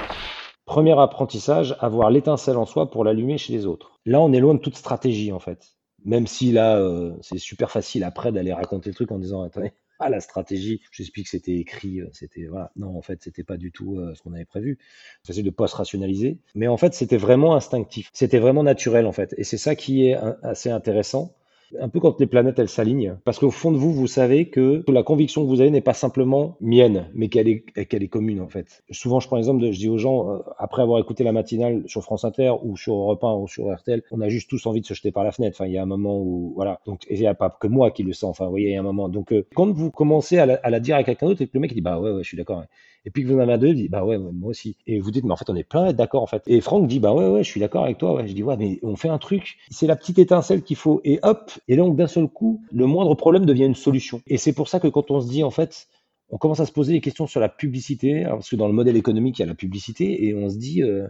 Premier 0.66 1.00
apprentissage, 1.00 1.78
avoir 1.80 2.10
l'étincelle 2.10 2.58
en 2.58 2.66
soi 2.66 2.90
pour 2.90 3.04
l'allumer 3.04 3.38
chez 3.38 3.54
les 3.54 3.66
autres. 3.66 4.00
Là, 4.06 4.20
on 4.20 4.34
est 4.34 4.40
loin 4.40 4.54
de 4.54 4.60
toute 4.60 4.76
stratégie 4.76 5.32
en 5.32 5.40
fait. 5.40 5.78
Même 6.04 6.28
si 6.28 6.52
là, 6.52 6.78
euh, 6.78 7.16
c'est 7.22 7.38
super 7.38 7.72
facile 7.72 8.04
après 8.04 8.32
d'aller 8.32 8.54
raconter 8.54 8.90
le 8.90 8.96
truc 8.96 9.12
en 9.12 9.20
disant 9.20 9.44
attendez, 9.44 9.74
ah 10.00 10.10
la 10.10 10.20
stratégie, 10.22 10.82
j'explique 10.92 11.26
que 11.26 11.32
c'était 11.32 11.56
écrit, 11.56 12.02
euh, 12.02 12.10
c'était 12.14 12.46
voilà. 12.46 12.72
Non, 12.76 12.98
en 12.98 13.02
fait, 13.02 13.22
c'était 13.24 13.44
pas 13.44 13.58
du 13.58 13.72
tout 13.72 13.98
euh, 13.98 14.14
ce 14.16 14.22
qu'on 14.22 14.34
avait 14.34 14.46
prévu. 14.46 14.78
C'est 15.24 15.44
de 15.44 15.50
pas 15.50 15.68
se 15.68 15.76
rationaliser, 15.76 16.38
mais 16.56 16.68
en 16.68 16.78
fait, 16.78 16.94
c'était 16.94 17.18
vraiment 17.18 17.56
instinctif, 17.56 18.10
c'était 18.14 18.40
vraiment 18.40 18.64
naturel 18.64 19.06
en 19.06 19.12
fait, 19.12 19.34
et 19.38 19.44
c'est 19.44 19.58
ça 19.58 19.76
qui 19.76 20.08
est 20.08 20.16
assez 20.44 20.70
intéressant 20.70 21.36
un 21.80 21.90
peu 21.90 22.00
quand 22.00 22.20
les 22.20 22.28
planètes 22.28 22.60
elles 22.60 22.70
s'alignent, 22.70 23.16
parce 23.26 23.40
qu'au 23.40 23.52
fond 23.52 23.72
de 23.72 23.78
vous, 23.78 23.94
vous 23.94 24.08
savez 24.08 24.50
que 24.50 24.84
la 24.88 25.04
conviction 25.04 25.44
que 25.44 25.48
vous 25.48 25.62
avez 25.62 25.70
n'est 25.70 25.82
pas 25.82 25.94
simplement 25.94 26.58
mienne, 26.62 27.10
mais 27.14 27.28
qu'elle 27.30 27.48
est, 27.48 27.64
qu'elle 27.88 28.04
est 28.04 28.08
commune 28.08 28.42
en 28.42 28.48
fait. 28.48 28.84
Souvent, 28.92 29.20
je 29.20 29.28
prends 29.28 29.36
l'exemple 29.38 29.62
de, 29.62 29.72
je 29.72 29.78
dis 29.78 29.90
aux 29.90 29.98
gens, 29.98 30.32
euh, 30.32 30.40
après 30.58 30.82
avoir 30.82 31.00
écouté 31.00 31.24
la 31.24 31.32
matinale 31.32 31.84
sur 31.88 32.04
France 32.04 32.26
Inter 32.26 32.54
ou 32.64 32.78
sur 32.78 32.94
Europe 32.94 33.24
1 33.24 33.34
ou 33.36 33.48
sur 33.48 33.74
RTL, 33.74 34.04
on 34.12 34.22
a 34.22 34.30
juste 34.30 34.50
tous 34.50 34.66
envie 34.66 34.82
de 34.82 34.86
se 34.86 34.94
jeter 34.94 35.12
par 35.12 35.24
la 35.24 35.32
fenêtre. 35.32 35.58
Enfin, 35.60 35.68
il 35.68 35.74
y 35.74 35.78
a 35.78 35.84
un 35.84 35.88
moment 35.88 36.20
où, 36.20 36.54
voilà. 36.56 36.80
Donc, 36.86 37.06
il 37.10 37.20
n'y 37.20 37.28
a 37.28 37.34
pas 37.34 37.50
que 37.50 37.68
moi 37.68 37.92
qui 37.92 38.04
le 38.04 38.14
sens. 38.14 38.32
Enfin, 38.32 38.46
vous 38.46 38.52
voyez, 38.52 38.70
il 38.70 38.74
y 38.74 38.76
a 38.76 38.80
un 38.80 38.84
moment. 38.84 39.10
Donc, 39.10 39.34
euh, 39.34 39.46
quand 39.56 39.72
vous 39.72 39.92
commencez 39.92 40.38
à 40.38 40.46
la, 40.46 40.80
dire 40.80 40.96
à 40.96 41.04
quelqu'un 41.04 41.28
d'autre 41.28 41.42
et 41.42 41.48
que 41.48 41.52
le 41.54 41.60
mec 41.60 41.74
dit, 41.74 41.82
bah 41.82 42.00
ouais, 42.00 42.12
ouais, 42.12 42.24
je 42.24 42.28
suis 42.28 42.38
d'accord 42.38 42.64
et 43.08 43.10
puis 43.10 43.24
que 43.24 43.30
vous 43.30 43.38
en 43.38 43.48
avez 43.48 43.58
deux, 43.58 43.74
dit 43.74 43.88
bah 43.88 44.04
ouais, 44.04 44.18
moi 44.18 44.50
aussi. 44.50 44.76
Et 44.86 45.00
vous 45.00 45.12
dites 45.12 45.24
mais 45.24 45.32
en 45.32 45.38
fait 45.38 45.50
on 45.50 45.56
est 45.56 45.64
plein 45.64 45.94
d'accord 45.94 46.22
en 46.22 46.28
fait. 46.28 46.44
Et 46.46 46.60
Franck 46.60 46.90
dit 46.90 47.00
bah 47.00 47.14
ouais 47.14 47.26
ouais, 47.30 47.42
je 47.42 47.50
suis 47.50 47.62
d'accord 47.62 47.86
avec 47.86 47.98
toi. 47.98 48.22
Je 48.26 48.34
dis 48.34 48.44
ouais 48.44 48.58
mais 48.58 48.80
on 48.84 48.98
fait 48.98 49.08
un 49.08 49.18
truc, 49.18 49.56
c'est 49.70 49.88
la 49.88 49.96
petite 49.96 50.20
étincelle 50.20 50.62
qu'il 50.62 50.76
faut 50.76 51.00
et 51.06 51.18
hop. 51.24 51.50
Et 51.70 51.78
donc 51.78 51.96
d'un 51.96 52.08
seul 52.08 52.28
coup, 52.28 52.62
le 52.70 52.86
moindre 52.86 53.16
problème 53.16 53.46
devient 53.46 53.64
une 53.64 53.76
solution. 53.76 54.22
Et 54.28 54.38
c'est 54.38 54.52
pour 54.52 54.68
ça 54.68 54.82
que 54.82 54.90
quand 54.90 55.10
on 55.10 55.22
se 55.22 55.30
dit 55.30 55.42
en 55.42 55.52
fait 55.52 55.88
on 56.30 56.38
commence 56.38 56.60
à 56.60 56.66
se 56.66 56.74
poser 56.74 56.92
des 56.92 57.00
questions 57.00 57.28
sur 57.28 57.40
la 57.40 57.48
publicité, 57.48 58.26
hein, 58.26 58.32
parce 58.32 58.50
que 58.50 58.58
dans 58.58 58.68
le 58.68 58.74
modèle 58.74 58.98
économique, 58.98 59.40
il 59.40 59.44
y 59.44 59.46
a 59.46 59.48
la 59.48 59.56
publicité, 59.56 60.26
et 60.26 60.36
on 60.36 60.50
se 60.50 60.58
dit, 60.58 60.84
euh, 60.84 61.08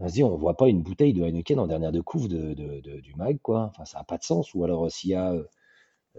on 0.00 0.08
se 0.08 0.14
dit, 0.14 0.24
on 0.24 0.36
voit 0.36 0.56
pas 0.56 0.68
une 0.68 0.82
bouteille 0.82 1.12
de 1.12 1.22
Heineken 1.22 1.60
en 1.60 1.68
dernière 1.68 1.92
de 1.92 2.00
couve 2.00 2.26
de, 2.28 2.54
du 3.00 3.14
mag, 3.14 3.38
quoi. 3.40 3.70
Enfin, 3.70 3.84
ça 3.84 3.98
n'a 3.98 4.04
pas 4.04 4.18
de 4.18 4.24
sens. 4.24 4.52
Ou 4.54 4.64
alors, 4.64 4.90
s'il 4.90 5.10
y 5.10 5.14
a 5.14 5.32
euh, 5.32 5.44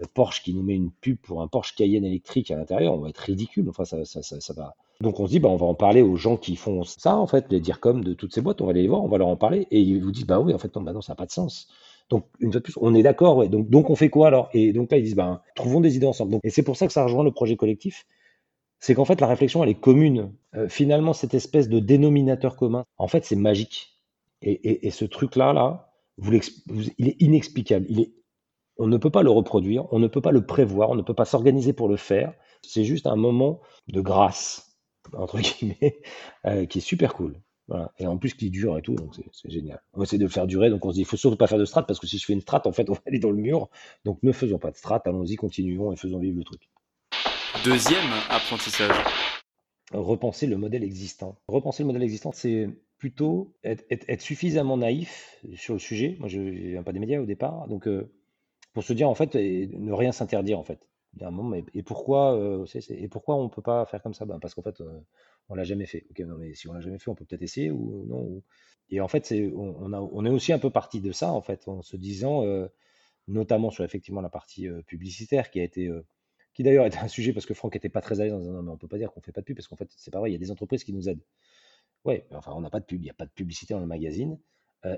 Porsche 0.06 0.42
qui 0.42 0.54
nous 0.54 0.62
met 0.62 0.74
une 0.74 0.90
pub 0.90 1.16
pour 1.18 1.42
un 1.42 1.48
Porsche 1.48 1.74
Cayenne 1.74 2.04
électrique 2.04 2.50
à 2.50 2.56
l'intérieur, 2.56 2.94
on 2.94 2.98
va 2.98 3.08
être 3.08 3.18
ridicule. 3.18 3.68
Enfin, 3.68 3.84
ça, 3.84 4.04
ça, 4.04 4.22
ça, 4.22 4.52
va. 4.54 4.74
Donc 5.00 5.20
on 5.20 5.26
se 5.26 5.32
dit, 5.32 5.40
bah, 5.40 5.48
on 5.48 5.56
va 5.56 5.66
en 5.66 5.74
parler 5.74 6.02
aux 6.02 6.16
gens 6.16 6.36
qui 6.36 6.56
font 6.56 6.84
ça, 6.84 7.16
en 7.16 7.26
fait, 7.26 7.46
les 7.50 7.60
dire 7.60 7.80
comme 7.80 8.04
de 8.04 8.14
toutes 8.14 8.34
ces 8.34 8.40
boîtes, 8.40 8.60
on 8.60 8.66
va 8.66 8.70
aller 8.70 8.82
les 8.82 8.88
voir, 8.88 9.02
on 9.02 9.08
va 9.08 9.18
leur 9.18 9.28
en 9.28 9.36
parler, 9.36 9.66
et 9.70 9.80
ils 9.80 10.02
vous 10.02 10.10
disent, 10.10 10.26
bah 10.26 10.40
oui, 10.40 10.54
en 10.54 10.58
fait, 10.58 10.74
non, 10.74 10.82
bah 10.82 10.92
non 10.92 11.00
ça 11.00 11.12
n'a 11.12 11.16
pas 11.16 11.26
de 11.26 11.32
sens. 11.32 11.68
Donc, 12.10 12.26
une 12.40 12.50
fois 12.50 12.60
de 12.60 12.64
plus, 12.64 12.74
on 12.80 12.94
est 12.94 13.02
d'accord. 13.02 13.48
Donc, 13.48 13.70
donc, 13.70 13.88
on 13.88 13.94
fait 13.94 14.10
quoi 14.10 14.26
alors? 14.26 14.50
Et 14.52 14.72
donc 14.72 14.90
là, 14.90 14.98
ils 14.98 15.04
disent, 15.04 15.14
bah, 15.14 15.42
trouvons 15.54 15.80
des 15.80 15.96
idées 15.96 16.06
ensemble. 16.06 16.38
Et 16.42 16.50
c'est 16.50 16.64
pour 16.64 16.76
ça 16.76 16.86
que 16.86 16.92
ça 16.92 17.04
rejoint 17.04 17.24
le 17.24 17.30
projet 17.30 17.56
collectif. 17.56 18.04
C'est 18.80 18.94
qu'en 18.94 19.04
fait, 19.04 19.20
la 19.20 19.26
réflexion, 19.26 19.62
elle 19.62 19.70
est 19.70 19.80
commune. 19.80 20.32
Euh, 20.56 20.68
finalement, 20.68 21.12
cette 21.12 21.34
espèce 21.34 21.68
de 21.68 21.78
dénominateur 21.78 22.56
commun, 22.56 22.84
en 22.98 23.06
fait, 23.06 23.24
c'est 23.24 23.36
magique. 23.36 24.00
Et, 24.42 24.86
et, 24.86 24.90
ce 24.90 25.04
truc-là, 25.04 25.52
là, 25.52 25.92
vous 26.16 26.32
il 26.98 27.08
est 27.08 27.20
inexplicable. 27.20 27.84
Il 27.90 28.00
est 28.00 28.10
on 28.80 28.86
ne 28.86 28.96
peut 28.96 29.10
pas 29.10 29.22
le 29.22 29.30
reproduire, 29.30 29.84
on 29.92 29.98
ne 29.98 30.06
peut 30.06 30.22
pas 30.22 30.32
le 30.32 30.44
prévoir, 30.44 30.88
on 30.88 30.94
ne 30.94 31.02
peut 31.02 31.14
pas 31.14 31.26
s'organiser 31.26 31.74
pour 31.74 31.86
le 31.86 31.96
faire. 31.96 32.32
C'est 32.62 32.84
juste 32.84 33.06
un 33.06 33.14
moment 33.14 33.60
de 33.88 34.00
grâce, 34.00 34.78
entre 35.12 35.38
guillemets, 35.38 36.00
euh, 36.46 36.64
qui 36.64 36.78
est 36.78 36.80
super 36.80 37.12
cool. 37.12 37.36
Et 37.98 38.06
en 38.06 38.16
plus 38.16 38.34
qui 38.34 38.50
dure 38.50 38.76
et 38.78 38.82
tout, 38.82 38.96
donc 38.96 39.14
c'est 39.14 39.50
génial. 39.50 39.80
On 39.92 40.02
essaie 40.02 40.18
de 40.18 40.24
le 40.24 40.30
faire 40.30 40.46
durer, 40.46 40.70
donc 40.70 40.84
on 40.84 40.90
se 40.90 40.94
dit, 40.94 41.02
il 41.02 41.06
faut 41.06 41.18
surtout 41.18 41.36
pas 41.36 41.46
faire 41.46 41.58
de 41.58 41.64
strat, 41.64 41.86
parce 41.86 42.00
que 42.00 42.06
si 42.08 42.18
je 42.18 42.24
fais 42.24 42.32
une 42.32 42.40
strat, 42.40 42.62
en 42.64 42.72
fait, 42.72 42.90
on 42.90 42.94
va 42.94 43.00
aller 43.06 43.20
dans 43.20 43.30
le 43.30 43.36
mur. 43.36 43.68
Donc 44.04 44.18
ne 44.22 44.32
faisons 44.32 44.58
pas 44.58 44.72
de 44.72 44.76
strat, 44.76 45.02
allons-y, 45.04 45.36
continuons 45.36 45.92
et 45.92 45.96
faisons 45.96 46.18
vivre 46.18 46.38
le 46.38 46.44
truc. 46.44 46.68
Deuxième 47.64 48.10
apprentissage. 48.28 48.96
Repenser 49.92 50.46
le 50.46 50.56
modèle 50.56 50.82
existant. 50.82 51.36
Repenser 51.48 51.82
le 51.82 51.88
modèle 51.88 52.02
existant, 52.02 52.32
c'est 52.32 52.68
plutôt 52.96 53.54
être, 53.62 54.20
suffisamment 54.20 54.78
naïf 54.78 55.38
sur 55.54 55.74
le 55.74 55.80
sujet. 55.80 56.16
Moi, 56.18 56.28
je 56.28 56.40
ne 56.40 56.50
viens 56.50 56.82
pas 56.82 56.92
des 56.92 56.98
médias 56.98 57.20
au 57.20 57.26
départ, 57.26 57.68
donc 57.68 57.86
euh, 57.86 58.10
pour 58.72 58.84
se 58.84 58.92
dire 58.92 59.08
en 59.08 59.14
fait 59.14 59.34
ne 59.34 59.92
rien 59.92 60.12
s'interdire 60.12 60.58
en 60.58 60.64
fait. 60.64 60.90
Et 61.74 61.82
pourquoi, 61.82 62.36
euh, 62.36 62.66
et 62.90 63.08
pourquoi 63.08 63.36
on 63.36 63.48
peut 63.48 63.62
pas 63.62 63.84
faire 63.86 64.02
comme 64.02 64.14
ça? 64.14 64.24
Ben, 64.24 64.38
Parce 64.38 64.54
qu'en 64.54 64.62
fait, 64.62 64.80
euh, 64.80 65.00
on 65.48 65.54
l'a 65.54 65.64
jamais 65.64 65.86
fait. 65.86 66.06
Ok, 66.10 66.20
non, 66.20 66.36
mais 66.38 66.54
si 66.54 66.68
on 66.68 66.72
l'a 66.72 66.80
jamais 66.80 66.98
fait, 66.98 67.10
on 67.10 67.14
peut 67.14 67.24
peut-être 67.24 67.42
essayer 67.42 67.70
ou 67.70 68.06
non. 68.06 68.42
Et 68.90 69.00
en 69.00 69.08
fait, 69.08 69.32
on, 69.54 70.24
est 70.24 70.30
aussi 70.30 70.52
un 70.52 70.58
peu 70.58 70.70
parti 70.70 71.00
de 71.00 71.12
ça 71.12 71.32
en 71.32 71.40
fait, 71.42 71.68
en 71.68 71.82
se 71.82 71.96
disant, 71.96 72.44
euh, 72.44 72.68
notamment 73.28 73.70
sur 73.70 73.84
effectivement 73.84 74.20
la 74.20 74.30
partie 74.30 74.68
publicitaire 74.86 75.50
qui 75.50 75.60
a 75.60 75.64
été, 75.64 75.90
qui 76.54 76.62
d'ailleurs 76.62 76.86
était 76.86 76.98
un 76.98 77.08
sujet 77.16 77.32
parce 77.32 77.46
que 77.46 77.54
Franck 77.54 77.76
était 77.76 77.88
pas 77.88 78.00
très 78.00 78.20
à 78.20 78.24
l'aise 78.24 78.32
en 78.32 78.38
disant 78.40 78.52
non 78.52 78.62
mais 78.62 78.70
on 78.72 78.78
peut 78.78 78.88
pas 78.88 78.98
dire 78.98 79.12
qu'on 79.12 79.20
fait 79.20 79.32
pas 79.32 79.42
de 79.42 79.46
pub 79.46 79.56
parce 79.56 79.68
qu'en 79.68 79.76
fait 79.76 79.88
c'est 79.96 80.10
pas 80.10 80.20
vrai, 80.20 80.30
il 80.30 80.32
y 80.32 80.36
a 80.36 80.38
des 80.38 80.50
entreprises 80.50 80.84
qui 80.84 80.92
nous 80.92 81.08
aident. 81.08 81.22
Ouais, 82.04 82.26
enfin 82.32 82.52
on 82.54 82.60
n'a 82.60 82.70
pas 82.70 82.80
de 82.80 82.86
pub, 82.86 83.00
il 83.00 83.04
n'y 83.04 83.10
a 83.10 83.14
pas 83.14 83.26
de 83.26 83.30
publicité 83.30 83.74
dans 83.74 83.80
le 83.80 83.86
magazine 83.86 84.38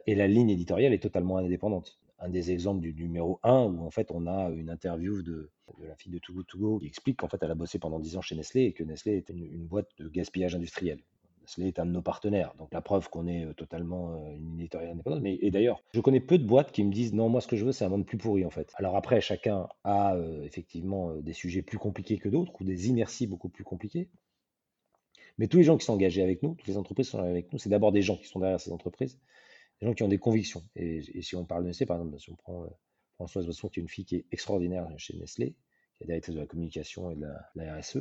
et 0.07 0.15
la 0.15 0.29
ligne 0.29 0.51
éditoriale 0.51 0.93
est 0.95 1.03
totalement 1.03 1.39
indépendante 1.39 1.99
un 2.23 2.29
des 2.29 2.53
exemples 2.53 2.81
du 2.81 2.95
numéro 2.95 3.41
1 3.43 3.65
où 3.65 3.85
en 3.85 3.91
fait 3.91 4.11
on 4.11 4.27
a 4.27 4.49
une 4.51 4.71
interview 4.71 5.23
de, 5.23 5.51
la 5.87 5.97
fille 5.97 6.13
de 6.13 6.19
Too 6.19 6.33
Good 6.33 6.47
To 6.47 6.59
Go 6.59 6.79
qui 6.79 6.87
explique 6.87 7.19
qu'en 7.19 7.29
fait 7.29 7.43
elle 7.43 7.51
a 7.51 7.55
bossé 7.55 7.79
pendant 7.79 7.99
10 7.99 8.17
ans 8.17 8.21
chez 8.21 8.37
Nestlé 8.37 8.63
et 8.63 8.73
que 8.73 8.85
Nestlé 8.85 9.17
était 9.17 9.33
une, 9.33 9.67
boîte 9.67 9.89
de 9.99 10.09
gaspillage 10.09 10.55
industriel. 10.55 11.01
Nestlé 11.43 11.67
est 11.67 11.81
un 11.81 11.87
de 11.87 11.91
nos 11.91 12.03
partenaires, 12.03 12.55
donc 12.59 12.73
la 12.73 12.81
preuve 12.81 13.09
qu'on 13.09 13.27
est 13.27 13.45
euh, 13.45 13.53
totalement 13.55 14.15
euh, 14.15 14.37
une 14.37 14.61
éditoriale 14.61 14.93
indépendante. 14.93 15.23
Mais, 15.23 15.39
et 15.43 15.51
d'ailleurs, 15.51 15.83
je 15.93 16.01
connais 16.01 16.21
peu 16.21 16.39
de 16.39 16.45
boîtes 16.47 16.71
qui 16.71 16.85
me 16.85 16.93
disent 16.93 17.13
non, 17.13 17.29
moi 17.29 17.41
ce 17.41 17.49
que 17.49 17.57
je 17.57 17.65
veux 17.65 17.73
c'est 17.73 17.85
un 17.85 17.89
monde 17.89 18.07
plus 18.07 18.19
pourri 18.19 18.45
en 18.45 18.51
fait. 18.51 18.73
Alors 18.77 18.97
après, 18.97 19.21
chacun 19.21 19.67
a 19.83 20.15
euh, 20.15 20.45
effectivement 20.45 21.17
des 21.17 21.33
sujets 21.33 21.63
plus 21.63 21.79
compliqués 21.79 22.19
que 22.19 22.29
d'autres 22.29 22.53
ou 22.61 22.65
des 22.65 22.89
inerties 22.89 23.27
beaucoup 23.27 23.49
plus 23.49 23.65
compliquées. 23.65 24.09
Mais 25.39 25.49
tous 25.49 25.57
les 25.57 25.65
gens 25.65 25.77
qui 25.77 25.85
sont 25.85 25.95
engagés 25.95 26.23
avec 26.23 26.43
nous, 26.43 26.55
toutes 26.55 26.69
les 26.69 26.77
entreprises 26.77 27.07
qui 27.07 27.13
sont 27.13 27.19
avec 27.19 27.53
nous, 27.53 27.59
c'est 27.59 27.71
d'abord 27.71 27.91
des 27.91 28.03
gens 28.03 28.17
qui 28.17 28.27
sont 28.27 28.39
derrière 28.39 28.61
ces 28.61 28.71
entreprises 28.71 29.19
des 29.83 29.89
gens 29.89 29.95
qui 29.95 30.03
ont 30.03 30.09
des 30.09 30.19
convictions. 30.19 30.63
Et, 30.77 31.03
si 31.23 31.35
on 31.37 31.45
parle 31.45 31.65
de 31.65 31.69
Nestlé, 31.69 31.87
par 31.87 31.99
exemple, 31.99 32.19
si 32.19 32.31
on 32.31 32.37
prend 32.37 32.63
euh, 32.63 32.69
Françoise 33.17 33.47
Bosson, 33.47 33.69
qui 33.69 33.81
est 33.81 33.83
une 33.83 33.89
fille 33.89 34.05
qui 34.05 34.17
est 34.17 34.27
extraordinaire 34.31 34.89
chez 34.97 35.17
Nestlé, 35.17 35.57
qui 35.97 36.05
est 36.05 36.07
directrice 36.07 36.35
de 36.35 36.41
la 36.41 36.47
communication 36.47 37.11
et 37.11 37.17
de 37.17 37.27
la, 37.57 37.77
RSE, 37.77 37.99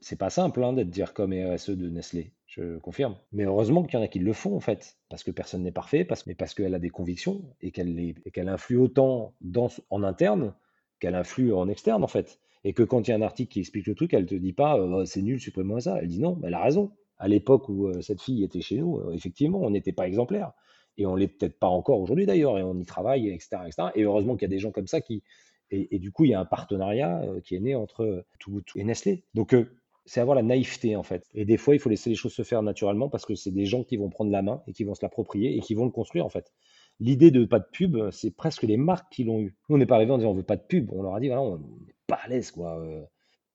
c'est 0.00 0.18
pas 0.18 0.30
simple 0.30 0.62
hein, 0.62 0.72
d'être 0.72 0.90
dire 0.90 1.12
comme 1.12 1.32
RSE 1.32 1.70
de 1.70 1.88
Nestlé, 1.88 2.32
je 2.46 2.78
confirme. 2.78 3.16
Mais 3.32 3.44
heureusement 3.44 3.82
qu'il 3.82 3.98
y 3.98 4.02
en 4.02 4.04
a 4.04 4.08
qui 4.08 4.18
le 4.20 4.32
font 4.32 4.54
en 4.54 4.60
fait, 4.60 4.96
parce 5.08 5.24
que 5.24 5.30
personne 5.30 5.62
n'est 5.62 5.72
parfait, 5.72 6.04
parce, 6.04 6.26
mais 6.26 6.34
parce 6.34 6.54
qu'elle 6.54 6.74
a 6.74 6.78
des 6.78 6.90
convictions 6.90 7.42
et 7.60 7.70
qu'elle 7.70 8.14
qu'elle 8.32 8.48
influe 8.48 8.76
autant 8.76 9.34
dans, 9.40 9.70
en 9.90 10.02
interne 10.02 10.54
qu'elle 11.00 11.14
influe 11.14 11.52
en 11.52 11.68
externe 11.68 12.04
en 12.04 12.08
fait. 12.08 12.38
Et 12.62 12.72
que 12.72 12.82
quand 12.82 13.06
il 13.06 13.10
y 13.10 13.14
a 13.14 13.16
un 13.16 13.22
article 13.22 13.52
qui 13.52 13.60
explique 13.60 13.86
le 13.86 13.94
truc, 13.94 14.14
elle 14.14 14.26
te 14.26 14.34
dit 14.34 14.52
pas 14.52 14.78
euh, 14.78 15.00
oh, 15.00 15.04
c'est 15.04 15.22
nul, 15.22 15.40
supprime-moi 15.40 15.80
ça. 15.80 15.98
Elle 16.00 16.08
dit 16.08 16.20
non, 16.20 16.40
elle 16.44 16.54
a 16.54 16.62
raison. 16.62 16.92
À 17.18 17.28
l'époque 17.28 17.68
où 17.68 17.88
euh, 17.88 18.00
cette 18.00 18.20
fille 18.20 18.44
était 18.44 18.60
chez 18.60 18.78
nous, 18.78 19.10
effectivement, 19.12 19.60
on 19.62 19.70
n'était 19.70 19.92
pas 19.92 20.06
exemplaire 20.06 20.52
et 20.98 21.06
on 21.06 21.16
l'est 21.16 21.28
peut-être 21.28 21.58
pas 21.58 21.68
encore 21.68 22.00
aujourd'hui 22.00 22.26
d'ailleurs, 22.26 22.58
et 22.58 22.62
on 22.62 22.78
y 22.78 22.84
travaille, 22.84 23.28
etc. 23.28 23.56
etc. 23.66 23.88
Et 23.94 24.02
heureusement 24.02 24.34
qu'il 24.34 24.42
y 24.42 24.50
a 24.52 24.54
des 24.54 24.58
gens 24.58 24.70
comme 24.72 24.86
ça 24.86 25.00
qui. 25.00 25.22
Et, 25.70 25.98
du 25.98 26.12
coup, 26.12 26.24
il 26.24 26.30
y 26.30 26.34
a 26.34 26.40
un 26.40 26.44
partenariat 26.44 27.22
euh, 27.22 27.40
qui 27.40 27.56
est 27.56 27.60
né 27.60 27.74
entre 27.74 28.24
tout, 28.38 28.62
et 28.76 28.84
Nestlé. 28.84 29.24
Donc, 29.34 29.54
euh, 29.54 29.76
c'est 30.04 30.20
avoir 30.20 30.36
la 30.36 30.42
naïveté 30.42 30.94
en 30.94 31.02
fait. 31.02 31.26
Et 31.34 31.44
des 31.44 31.56
fois, 31.56 31.74
il 31.74 31.80
faut 31.80 31.88
laisser 31.88 32.10
les 32.10 32.16
choses 32.16 32.32
se 32.32 32.42
faire 32.42 32.62
naturellement 32.62 33.08
parce 33.08 33.26
que 33.26 33.34
c'est 33.34 33.50
des 33.50 33.64
gens 33.64 33.82
qui 33.82 33.96
vont 33.96 34.08
prendre 34.08 34.30
la 34.30 34.42
main 34.42 34.62
et 34.68 34.72
qui 34.72 34.84
vont 34.84 34.94
se 34.94 35.02
l'approprier 35.02 35.56
et 35.56 35.60
qui 35.60 35.74
vont 35.74 35.86
le 35.86 35.90
construire 35.90 36.26
en 36.26 36.28
fait. 36.28 36.52
L'idée 37.00 37.32
de 37.32 37.44
pas 37.44 37.58
de 37.58 37.66
pub, 37.72 38.10
c'est 38.10 38.30
presque 38.30 38.62
les 38.62 38.76
marques 38.76 39.10
qui 39.10 39.24
l'ont 39.24 39.40
eu. 39.40 39.56
Nous, 39.68 39.76
on 39.76 39.78
n'est 39.78 39.86
pas 39.86 39.96
arrivé 39.96 40.12
en 40.12 40.18
disant 40.18 40.30
on 40.30 40.34
veut 40.34 40.44
pas 40.44 40.56
de 40.56 40.62
pub. 40.62 40.92
On 40.92 41.02
leur 41.02 41.14
a 41.14 41.20
dit 41.20 41.28
voilà, 41.28 41.58
pas 42.06 42.20
à 42.22 42.28
l'aise, 42.28 42.52
quoi. 42.52 42.78
euh. 42.78 43.02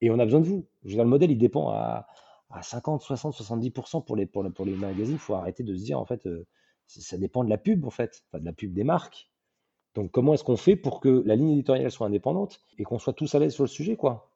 Et 0.02 0.10
on 0.10 0.18
a 0.18 0.24
besoin 0.24 0.40
de 0.40 0.46
vous. 0.46 0.66
Je 0.82 0.88
veux 0.88 0.94
dire, 0.94 1.04
le 1.04 1.10
modèle, 1.10 1.30
il 1.30 1.38
dépend 1.38 1.70
à, 1.70 2.06
à 2.50 2.62
50, 2.62 3.02
60, 3.02 3.34
70% 3.34 4.04
pour 4.04 4.16
les, 4.16 4.26
pour, 4.26 4.44
pour 4.52 4.64
les 4.64 4.74
magazines. 4.74 5.14
Il 5.14 5.18
faut 5.18 5.34
arrêter 5.34 5.62
de 5.62 5.74
se 5.74 5.84
dire, 5.84 5.98
en 5.98 6.06
fait, 6.06 6.26
euh, 6.26 6.46
ça 7.00 7.18
dépend 7.18 7.44
de 7.44 7.50
la 7.50 7.58
pub, 7.58 7.84
en 7.84 7.90
fait, 7.90 8.22
enfin, 8.28 8.40
de 8.40 8.44
la 8.44 8.52
pub 8.52 8.72
des 8.72 8.84
marques. 8.84 9.30
Donc, 9.94 10.10
comment 10.12 10.34
est-ce 10.34 10.44
qu'on 10.44 10.56
fait 10.56 10.76
pour 10.76 11.00
que 11.00 11.22
la 11.26 11.36
ligne 11.36 11.50
éditoriale 11.50 11.90
soit 11.90 12.06
indépendante 12.06 12.60
et 12.78 12.84
qu'on 12.84 12.98
soit 12.98 13.12
tous 13.12 13.34
à 13.34 13.38
l'aise 13.38 13.54
sur 13.54 13.64
le 13.64 13.68
sujet, 13.68 13.96
quoi? 13.96 14.30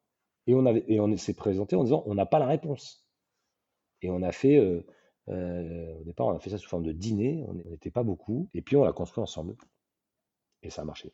Et 0.47 0.55
on 0.55 0.67
avait, 0.67 0.85
et 0.89 1.01
on 1.01 1.17
s'est 1.17 1.35
présenté 1.35 1.77
en 1.77 1.85
disant, 1.85 2.03
on 2.07 2.15
n'a 2.15 2.27
pas 2.27 2.39
la 2.39 2.47
réponse. 2.47 3.07
Et 4.03 4.11
on 4.11 4.23
a 4.23 4.33
fait, 4.33 4.57
euh, 4.59 4.85
euh, 5.29 5.95
au 6.01 6.05
départ, 6.05 6.27
on 6.27 6.37
a 6.37 6.39
fait 6.39 6.51
ça 6.51 6.59
sous 6.59 6.69
forme 6.69 6.85
de 6.85 6.93
dîner. 6.93 7.45
On 7.49 7.55
n'était 7.71 7.91
pas 7.91 8.03
beaucoup. 8.03 8.49
Et 8.55 8.63
puis, 8.63 8.77
on 8.77 8.85
l'a 8.85 8.93
construit 8.93 9.23
ensemble. 9.23 9.57
Et 10.63 10.71
ça 10.71 10.83
a 10.83 10.85
marché. 10.85 11.13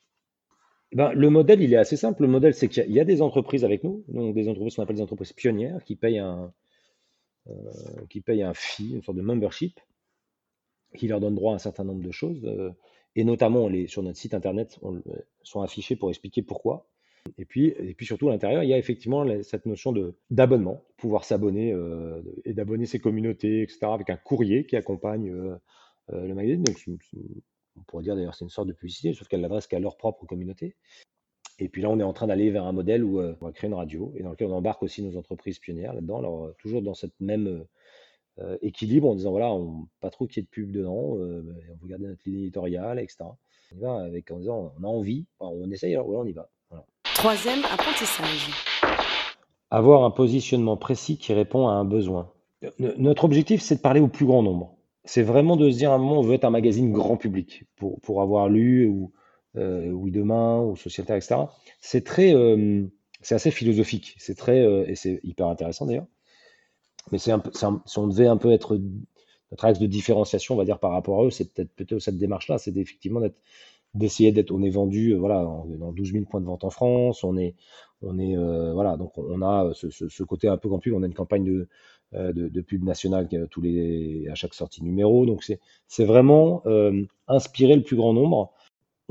Ben, 0.93 1.13
le 1.13 1.31
modèle, 1.31 1.61
il 1.63 1.73
est 1.73 1.77
assez 1.77 1.97
simple. 1.97 2.23
Le 2.23 2.29
modèle, 2.29 2.55
c'est 2.55 2.69
qu'il 2.69 2.83
y, 2.83 2.87
a- 2.87 2.89
il 2.89 2.95
y 2.95 3.01
a 3.01 3.05
des 3.05 3.23
entreprises 3.23 3.65
avec 3.65 3.85
nous, 3.85 4.05
donc 4.09 4.35
des 4.35 4.49
entreprises 4.49 4.75
qu'on 4.75 4.83
appelle 4.83 4.97
des 4.97 5.03
entreprises 5.03 5.33
pionnières, 5.33 5.85
qui 5.85 5.95
payent 5.97 6.19
un, 6.19 6.53
euh, 7.49 8.07
qui 8.09 8.21
payent 8.21 8.43
un 8.43 8.55
fee, 8.55 8.95
une 8.95 9.03
sorte 9.03 9.17
de 9.17 9.23
membership, 9.23 9.81
qui 10.97 11.09
leur 11.09 11.21
donne 11.21 11.35
droit 11.35 11.53
à 11.53 11.57
un 11.57 11.59
certain 11.59 11.85
nombre 11.85 12.03
de 12.03 12.11
choses. 12.11 12.45
euh, 12.45 12.71
et 13.17 13.25
notamment, 13.25 13.69
sur 13.89 14.03
notre 14.03 14.19
site 14.19 14.35
internet, 14.35 14.79
on, 14.83 15.03
sont 15.43 15.63
affichés 15.63 15.97
pour 15.97 16.11
expliquer 16.11 16.43
pourquoi. 16.43 16.87
Et 17.39 17.45
puis, 17.45 17.67
et 17.67 17.95
puis 17.95 18.07
surtout, 18.07 18.29
à 18.29 18.33
l'intérieur, 18.33 18.63
il 18.63 18.69
y 18.69 18.73
a 18.73 18.79
effectivement 18.79 19.27
cette 19.43 19.67
notion 19.67 19.93
de 19.93 20.15
d'abonnement, 20.31 20.85
pouvoir 20.97 21.25
s'abonner 21.25 21.73
euh, 21.73 22.23
et 22.45 22.55
d'abonner 22.55 22.87
ses 22.87 23.01
communautés, 23.01 23.63
etc., 23.63 23.79
avec 23.93 24.11
un 24.11 24.17
courrier 24.17 24.65
qui 24.65 24.77
accompagne 24.77 25.31
euh, 25.31 25.57
le 26.09 26.35
magazine. 26.35 26.63
Donc, 26.63 26.87
on 27.77 27.83
pourrait 27.83 28.05
dire 28.05 28.15
d'ailleurs 28.15 28.35
c'est 28.35 28.45
une 28.45 28.51
sorte 28.51 28.69
de 28.69 28.73
publicité, 28.73 29.13
sauf 29.13 29.29
qu'elle 29.29 29.41
l'adresse 29.41 29.67
qu'à 29.67 29.81
leur 29.81 29.97
propre 29.97 30.25
communauté. 30.25 30.77
Et 31.59 31.69
puis 31.69 31.83
là, 31.83 31.91
on 31.91 31.99
est 31.99 32.05
en 32.05 32.13
train 32.13 32.29
d'aller 32.29 32.51
vers 32.51 32.65
un 32.65 32.73
modèle 32.73 33.05
où 33.05 33.21
on 33.21 33.45
va 33.45 33.53
créer 33.53 33.69
une 33.69 33.75
radio 33.75 34.13
et 34.17 34.23
dans 34.23 34.31
lequel 34.31 34.49
on 34.49 34.55
embarque 34.55 34.83
aussi 34.83 35.03
nos 35.03 35.17
entreprises 35.17 35.59
pionnières 35.59 35.93
là-dedans, 35.93 36.19
alors 36.19 36.55
toujours 36.59 36.81
dans 36.81 36.95
cette 36.95 37.19
même 37.21 37.67
euh, 38.43 38.57
équilibre 38.63 39.09
en 39.09 39.15
disant 39.15 39.33
voilà, 39.33 39.53
on, 39.53 39.87
pas 40.01 40.09
trop 40.09 40.27
qu'il 40.27 40.39
y 40.39 40.41
ait 40.41 40.45
de 40.45 40.49
pub 40.49 40.71
dedans, 40.71 41.17
euh, 41.19 41.45
on 41.73 41.83
veut 41.83 41.89
garder 41.89 42.07
notre 42.07 42.23
ligne 42.25 42.41
éditoriale, 42.41 42.99
etc. 42.99 43.25
On 43.73 43.77
y 43.77 43.81
va 43.81 43.97
avec 43.97 44.31
en 44.31 44.39
disant 44.39 44.73
on 44.81 44.85
a 44.85 44.87
envie, 44.87 45.27
enfin, 45.39 45.53
on 45.55 45.71
essaye, 45.71 45.95
alors 45.95 46.09
ouais, 46.09 46.17
on 46.17 46.25
y 46.25 46.33
va. 46.33 46.49
Voilà. 46.71 46.87
Troisième 47.15 47.63
apprentissage. 47.65 48.49
Avoir 49.71 50.05
un 50.05 50.11
positionnement 50.11 50.79
précis 50.79 51.19
qui 51.19 51.35
répond 51.35 51.69
à 51.69 51.73
un 51.73 51.85
besoin. 51.85 52.33
Notre 52.79 53.25
objectif, 53.25 53.61
c'est 53.61 53.77
de 53.77 53.81
parler 53.81 54.01
au 54.01 54.09
plus 54.09 54.25
grand 54.25 54.43
nombre. 54.43 54.77
C'est 55.05 55.23
vraiment 55.23 55.57
de 55.57 55.71
se 55.71 55.77
dire 55.77 55.93
à 55.93 55.97
un 55.97 55.99
moment, 55.99 56.21
on 56.21 56.23
veut 56.23 56.35
être 56.35 56.45
un 56.45 56.51
magazine 56.51 56.93
grand 56.93 57.17
public 57.17 57.65
pour, 57.77 58.01
pour 58.01 58.23
avoir 58.23 58.49
lu 58.49 58.87
ou 58.87 59.13
euh, 59.57 59.91
Oui 59.91 60.11
Demain 60.11 60.63
ou 60.63 60.77
Société, 60.77 61.15
etc. 61.15 61.37
C'est 61.81 62.05
très, 62.05 62.35
c'est 63.21 63.35
assez 63.35 63.51
philosophique. 63.51 64.15
C'est 64.19 64.37
très, 64.37 64.65
et 64.91 64.95
c'est 64.95 65.21
hyper 65.25 65.47
intéressant 65.47 65.85
d'ailleurs. 65.85 66.07
Mais 67.13 67.19
c'est 67.19 67.33
si 67.55 67.99
on 67.99 68.07
devait 68.07 68.27
un 68.27 68.37
peu 68.37 68.53
être 68.53 68.79
notre 69.51 69.65
axe 69.65 69.79
de 69.79 69.87
différenciation, 69.87 70.55
on 70.55 70.59
va 70.59 70.65
dire 70.65 70.79
par 70.79 70.93
rapport 70.93 71.21
à 71.21 71.25
eux, 71.27 71.31
c'est 71.31 71.53
peut-être 71.55 71.99
cette 71.99 72.19
démarche-là, 72.19 72.59
c'est 72.59 72.77
effectivement 72.77 73.21
d'essayer 73.95 74.33
d'être, 74.33 74.53
on 74.53 74.63
est 74.63 74.71
vendu, 74.71 75.13
euh, 75.15 75.19
voilà, 75.19 75.43
dans 75.79 75.93
12 75.93 76.13
000 76.13 76.27
points 76.27 76.41
de 76.41 76.47
vente 76.47 76.65
en 76.65 76.71
France, 76.71 77.25
on 77.25 77.37
est, 77.37 77.55
on 78.03 78.19
est, 78.19 78.37
euh, 78.37 78.73
voilà, 78.73 78.97
donc 78.97 79.17
on 79.19 79.43
a 79.43 79.73
ce, 79.75 79.91
ce- 79.91 80.23
côté 80.23 80.49
un 80.49 80.57
peu 80.57 80.69
grand 80.69 80.79
public, 80.79 80.99
on 80.99 81.03
a 81.03 81.07
une 81.07 81.15
campagne 81.15 81.45
de, 81.45 81.69
euh, 82.15 82.33
de, 82.33 82.49
pub 82.61 82.85
nationale 82.85 83.29
tous 83.51 83.61
les, 83.61 84.29
à 84.31 84.35
chaque 84.37 84.55
sortie 84.55 84.83
numéro, 84.85 85.27
donc 85.27 85.43
c'est, 85.45 85.61
vraiment 86.05 86.63
euh, 86.67 87.05
inspirer 87.29 87.77
le 87.77 87.83
plus 87.83 87.97
grand 87.97 88.13
nombre. 88.13 88.53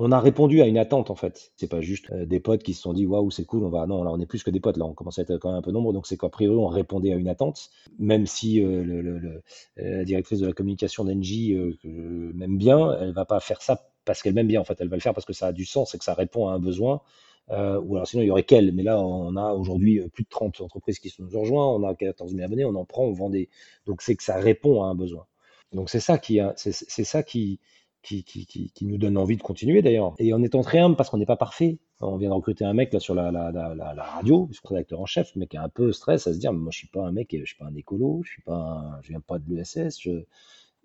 On 0.01 0.13
a 0.13 0.19
répondu 0.21 0.61
à 0.61 0.65
une 0.65 0.77
attente 0.77 1.09
en 1.09 1.15
fait. 1.15 1.51
C'est 1.57 1.67
pas 1.67 1.81
juste 1.81 2.09
euh, 2.11 2.25
des 2.25 2.39
potes 2.39 2.63
qui 2.63 2.73
se 2.73 2.81
sont 2.81 2.93
dit 2.93 3.05
waouh 3.05 3.31
c'est 3.31 3.43
cool, 3.43 3.65
on 3.65 3.69
va 3.69 3.85
non 3.85 4.01
là 4.01 4.11
on 4.13 4.19
est 4.21 4.25
plus 4.25 4.43
que 4.43 4.49
des 4.49 4.61
potes 4.61 4.77
là, 4.77 4.85
on 4.85 4.93
commence 4.93 5.19
à 5.19 5.23
être 5.23 5.35
quand 5.35 5.49
même 5.49 5.57
un 5.57 5.61
peu 5.61 5.71
nombreux, 5.71 5.91
donc 5.91 6.07
c'est 6.07 6.15
qu'a 6.15 6.29
priori 6.29 6.55
on 6.55 6.67
répondait 6.67 7.11
à 7.11 7.17
une 7.17 7.27
attente, 7.27 7.69
même 7.97 8.25
si 8.25 8.63
euh, 8.63 8.81
euh, 8.85 9.41
la 9.75 10.05
directrice 10.05 10.39
de 10.39 10.47
la 10.47 10.53
communication 10.53 11.03
d'Engie 11.03 11.53
m'aime 11.83 12.57
bien, 12.57 12.97
elle 13.01 13.11
va 13.11 13.25
pas 13.25 13.41
faire 13.41 13.61
ça 13.61 13.89
parce 14.05 14.23
qu'elle 14.23 14.33
m'aime 14.33 14.47
bien 14.47 14.61
en 14.61 14.63
fait, 14.63 14.79
elle 14.79 14.87
va 14.87 14.95
le 14.95 15.01
faire 15.01 15.13
parce 15.13 15.25
que 15.25 15.33
ça 15.33 15.47
a 15.47 15.51
du 15.51 15.65
sens 15.65 15.93
et 15.93 15.97
que 15.97 16.05
ça 16.05 16.13
répond 16.13 16.47
à 16.47 16.53
un 16.53 16.59
besoin. 16.59 17.01
Ou 17.49 17.95
alors 17.95 18.07
sinon 18.07 18.23
il 18.23 18.27
y 18.27 18.31
aurait 18.31 18.43
qu'elle, 18.43 18.71
mais 18.71 18.83
là 18.83 19.01
on 19.01 19.35
a 19.35 19.51
aujourd'hui 19.51 19.99
plus 20.13 20.23
de 20.23 20.29
30 20.29 20.61
entreprises 20.61 20.99
qui 20.99 21.09
se 21.09 21.21
nous 21.21 21.29
rejoints, 21.37 21.67
on 21.67 21.83
a 21.83 21.93
14 21.93 22.31
000 22.31 22.45
abonnés, 22.45 22.63
on 22.63 22.75
en 22.75 22.85
prend, 22.85 23.03
on 23.03 23.11
vend 23.11 23.29
des. 23.29 23.49
Donc 23.85 24.01
c'est 24.01 24.15
que 24.15 24.23
ça 24.23 24.39
répond 24.39 24.81
à 24.83 24.87
un 24.87 24.95
besoin. 24.95 25.25
Donc 25.73 25.89
c'est 25.89 25.99
ça 25.99 26.17
qui 26.17 26.39
c'est 26.55 27.03
ça 27.03 27.21
qui, 27.21 27.59
qui, 28.01 28.23
qui, 28.23 28.45
qui, 28.45 28.71
qui 28.71 28.85
nous 28.85 28.97
donne 28.97 29.17
envie 29.17 29.37
de 29.37 29.41
continuer 29.41 29.81
d'ailleurs. 29.81 30.15
Et 30.19 30.33
en 30.33 30.41
étant 30.41 30.61
très 30.61 30.79
humble 30.79 30.95
parce 30.95 31.09
qu'on 31.09 31.17
n'est 31.17 31.25
pas 31.25 31.35
parfait. 31.35 31.79
On 32.01 32.17
vient 32.17 32.29
de 32.29 32.33
recruter 32.33 32.63
un 32.63 32.73
mec 32.73 32.93
là 32.93 32.99
sur 32.99 33.13
la, 33.13 33.31
la, 33.31 33.51
la, 33.51 33.75
la, 33.75 34.03
radio, 34.03 34.49
rédacteur 34.63 35.01
en 35.01 35.05
chef, 35.05 35.35
le 35.35 35.39
mec 35.41 35.53
est 35.53 35.57
un 35.57 35.67
peu 35.67 35.91
stress 35.91 36.27
à 36.27 36.33
se 36.33 36.39
dire, 36.39 36.53
mais 36.53 36.59
moi 36.59 36.71
je 36.71 36.77
suis 36.77 36.87
pas 36.87 37.05
un 37.05 37.11
mec, 37.11 37.35
je 37.37 37.43
suis 37.43 37.57
pas 37.57 37.65
un 37.65 37.75
écolo, 37.75 38.21
je 38.23 38.31
suis 38.31 38.41
pas, 38.41 38.99
je 39.03 39.09
viens 39.09 39.19
pas 39.19 39.37
de 39.37 39.53
l'ESS, 39.53 39.99
je... 39.99 40.23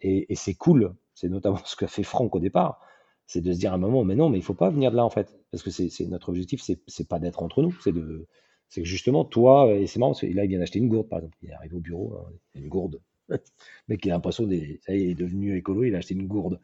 et, 0.00 0.35
c'est 0.35 0.54
cool. 0.54 0.92
C'est 1.14 1.28
notamment 1.28 1.59
ce 1.64 1.76
qu'a 1.76 1.87
fait 1.87 2.02
Franck 2.02 2.35
au 2.35 2.40
départ, 2.40 2.80
c'est 3.26 3.40
de 3.40 3.52
se 3.52 3.59
dire 3.59 3.73
à 3.73 3.76
un 3.76 3.78
moment, 3.78 4.04
mais 4.04 4.16
non, 4.16 4.28
mais 4.28 4.38
il 4.38 4.42
faut 4.42 4.54
pas 4.54 4.71
venir 4.71 4.90
de 4.90 4.97
là 4.97 5.04
en 5.04 5.11
fait, 5.11 5.38
parce 5.52 5.62
que 5.62 5.71
c'est 5.71 6.06
notre 6.06 6.30
objectif, 6.30 6.62
c'est 6.62 7.09
pas 7.09 7.21
d'être 7.21 7.42
entre 7.42 7.62
nous, 7.62 7.73
c'est 7.83 7.92
de, 7.92 8.26
c'est 8.68 8.83
que 8.83 8.88
justement 8.88 9.25
toi, 9.25 9.73
et 9.73 9.87
c'est 9.87 10.00
marrant 10.00 10.12
parce 10.12 10.23
que 10.23 10.26
là 10.26 10.44
il 10.44 10.49
vient 10.49 10.59
d'acheter 10.59 10.80
une 10.80 10.88
gourde 10.88 11.09
par 11.09 11.21
exemple, 11.21 11.37
il 11.42 11.50
est 11.50 11.54
arrivé 11.54 11.76
au 11.76 11.80
bureau, 11.80 12.16
hein, 12.16 12.33
une 12.56 12.68
gourde, 12.68 13.00
mec 13.88 14.04
il 14.04 14.11
a 14.11 14.14
l'impression 14.14 14.47
des, 14.47 14.80
il 14.88 15.11
est 15.11 15.14
devenu 15.14 15.56
écolo, 15.56 15.85
il 15.85 15.94
a 15.94 15.99
acheté 15.99 16.14
une 16.14 16.26
gourde. 16.26 16.59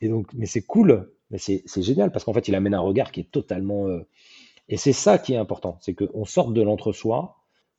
Et 0.00 0.08
donc, 0.08 0.32
mais 0.34 0.46
c'est 0.46 0.62
cool, 0.62 1.12
mais 1.30 1.38
c'est 1.38 1.64
génial 1.82 2.12
parce 2.12 2.24
qu'en 2.24 2.32
fait, 2.32 2.48
il 2.48 2.54
amène 2.54 2.74
un 2.74 2.80
regard 2.80 3.10
qui 3.12 3.20
est 3.20 3.30
totalement. 3.30 3.86
euh, 3.88 4.06
Et 4.68 4.76
c'est 4.76 4.92
ça 4.92 5.18
qui 5.18 5.32
est 5.32 5.36
important, 5.36 5.78
c'est 5.80 5.94
qu'on 5.94 6.24
sorte 6.26 6.52
de 6.52 6.60
l'entre-soi 6.62 7.36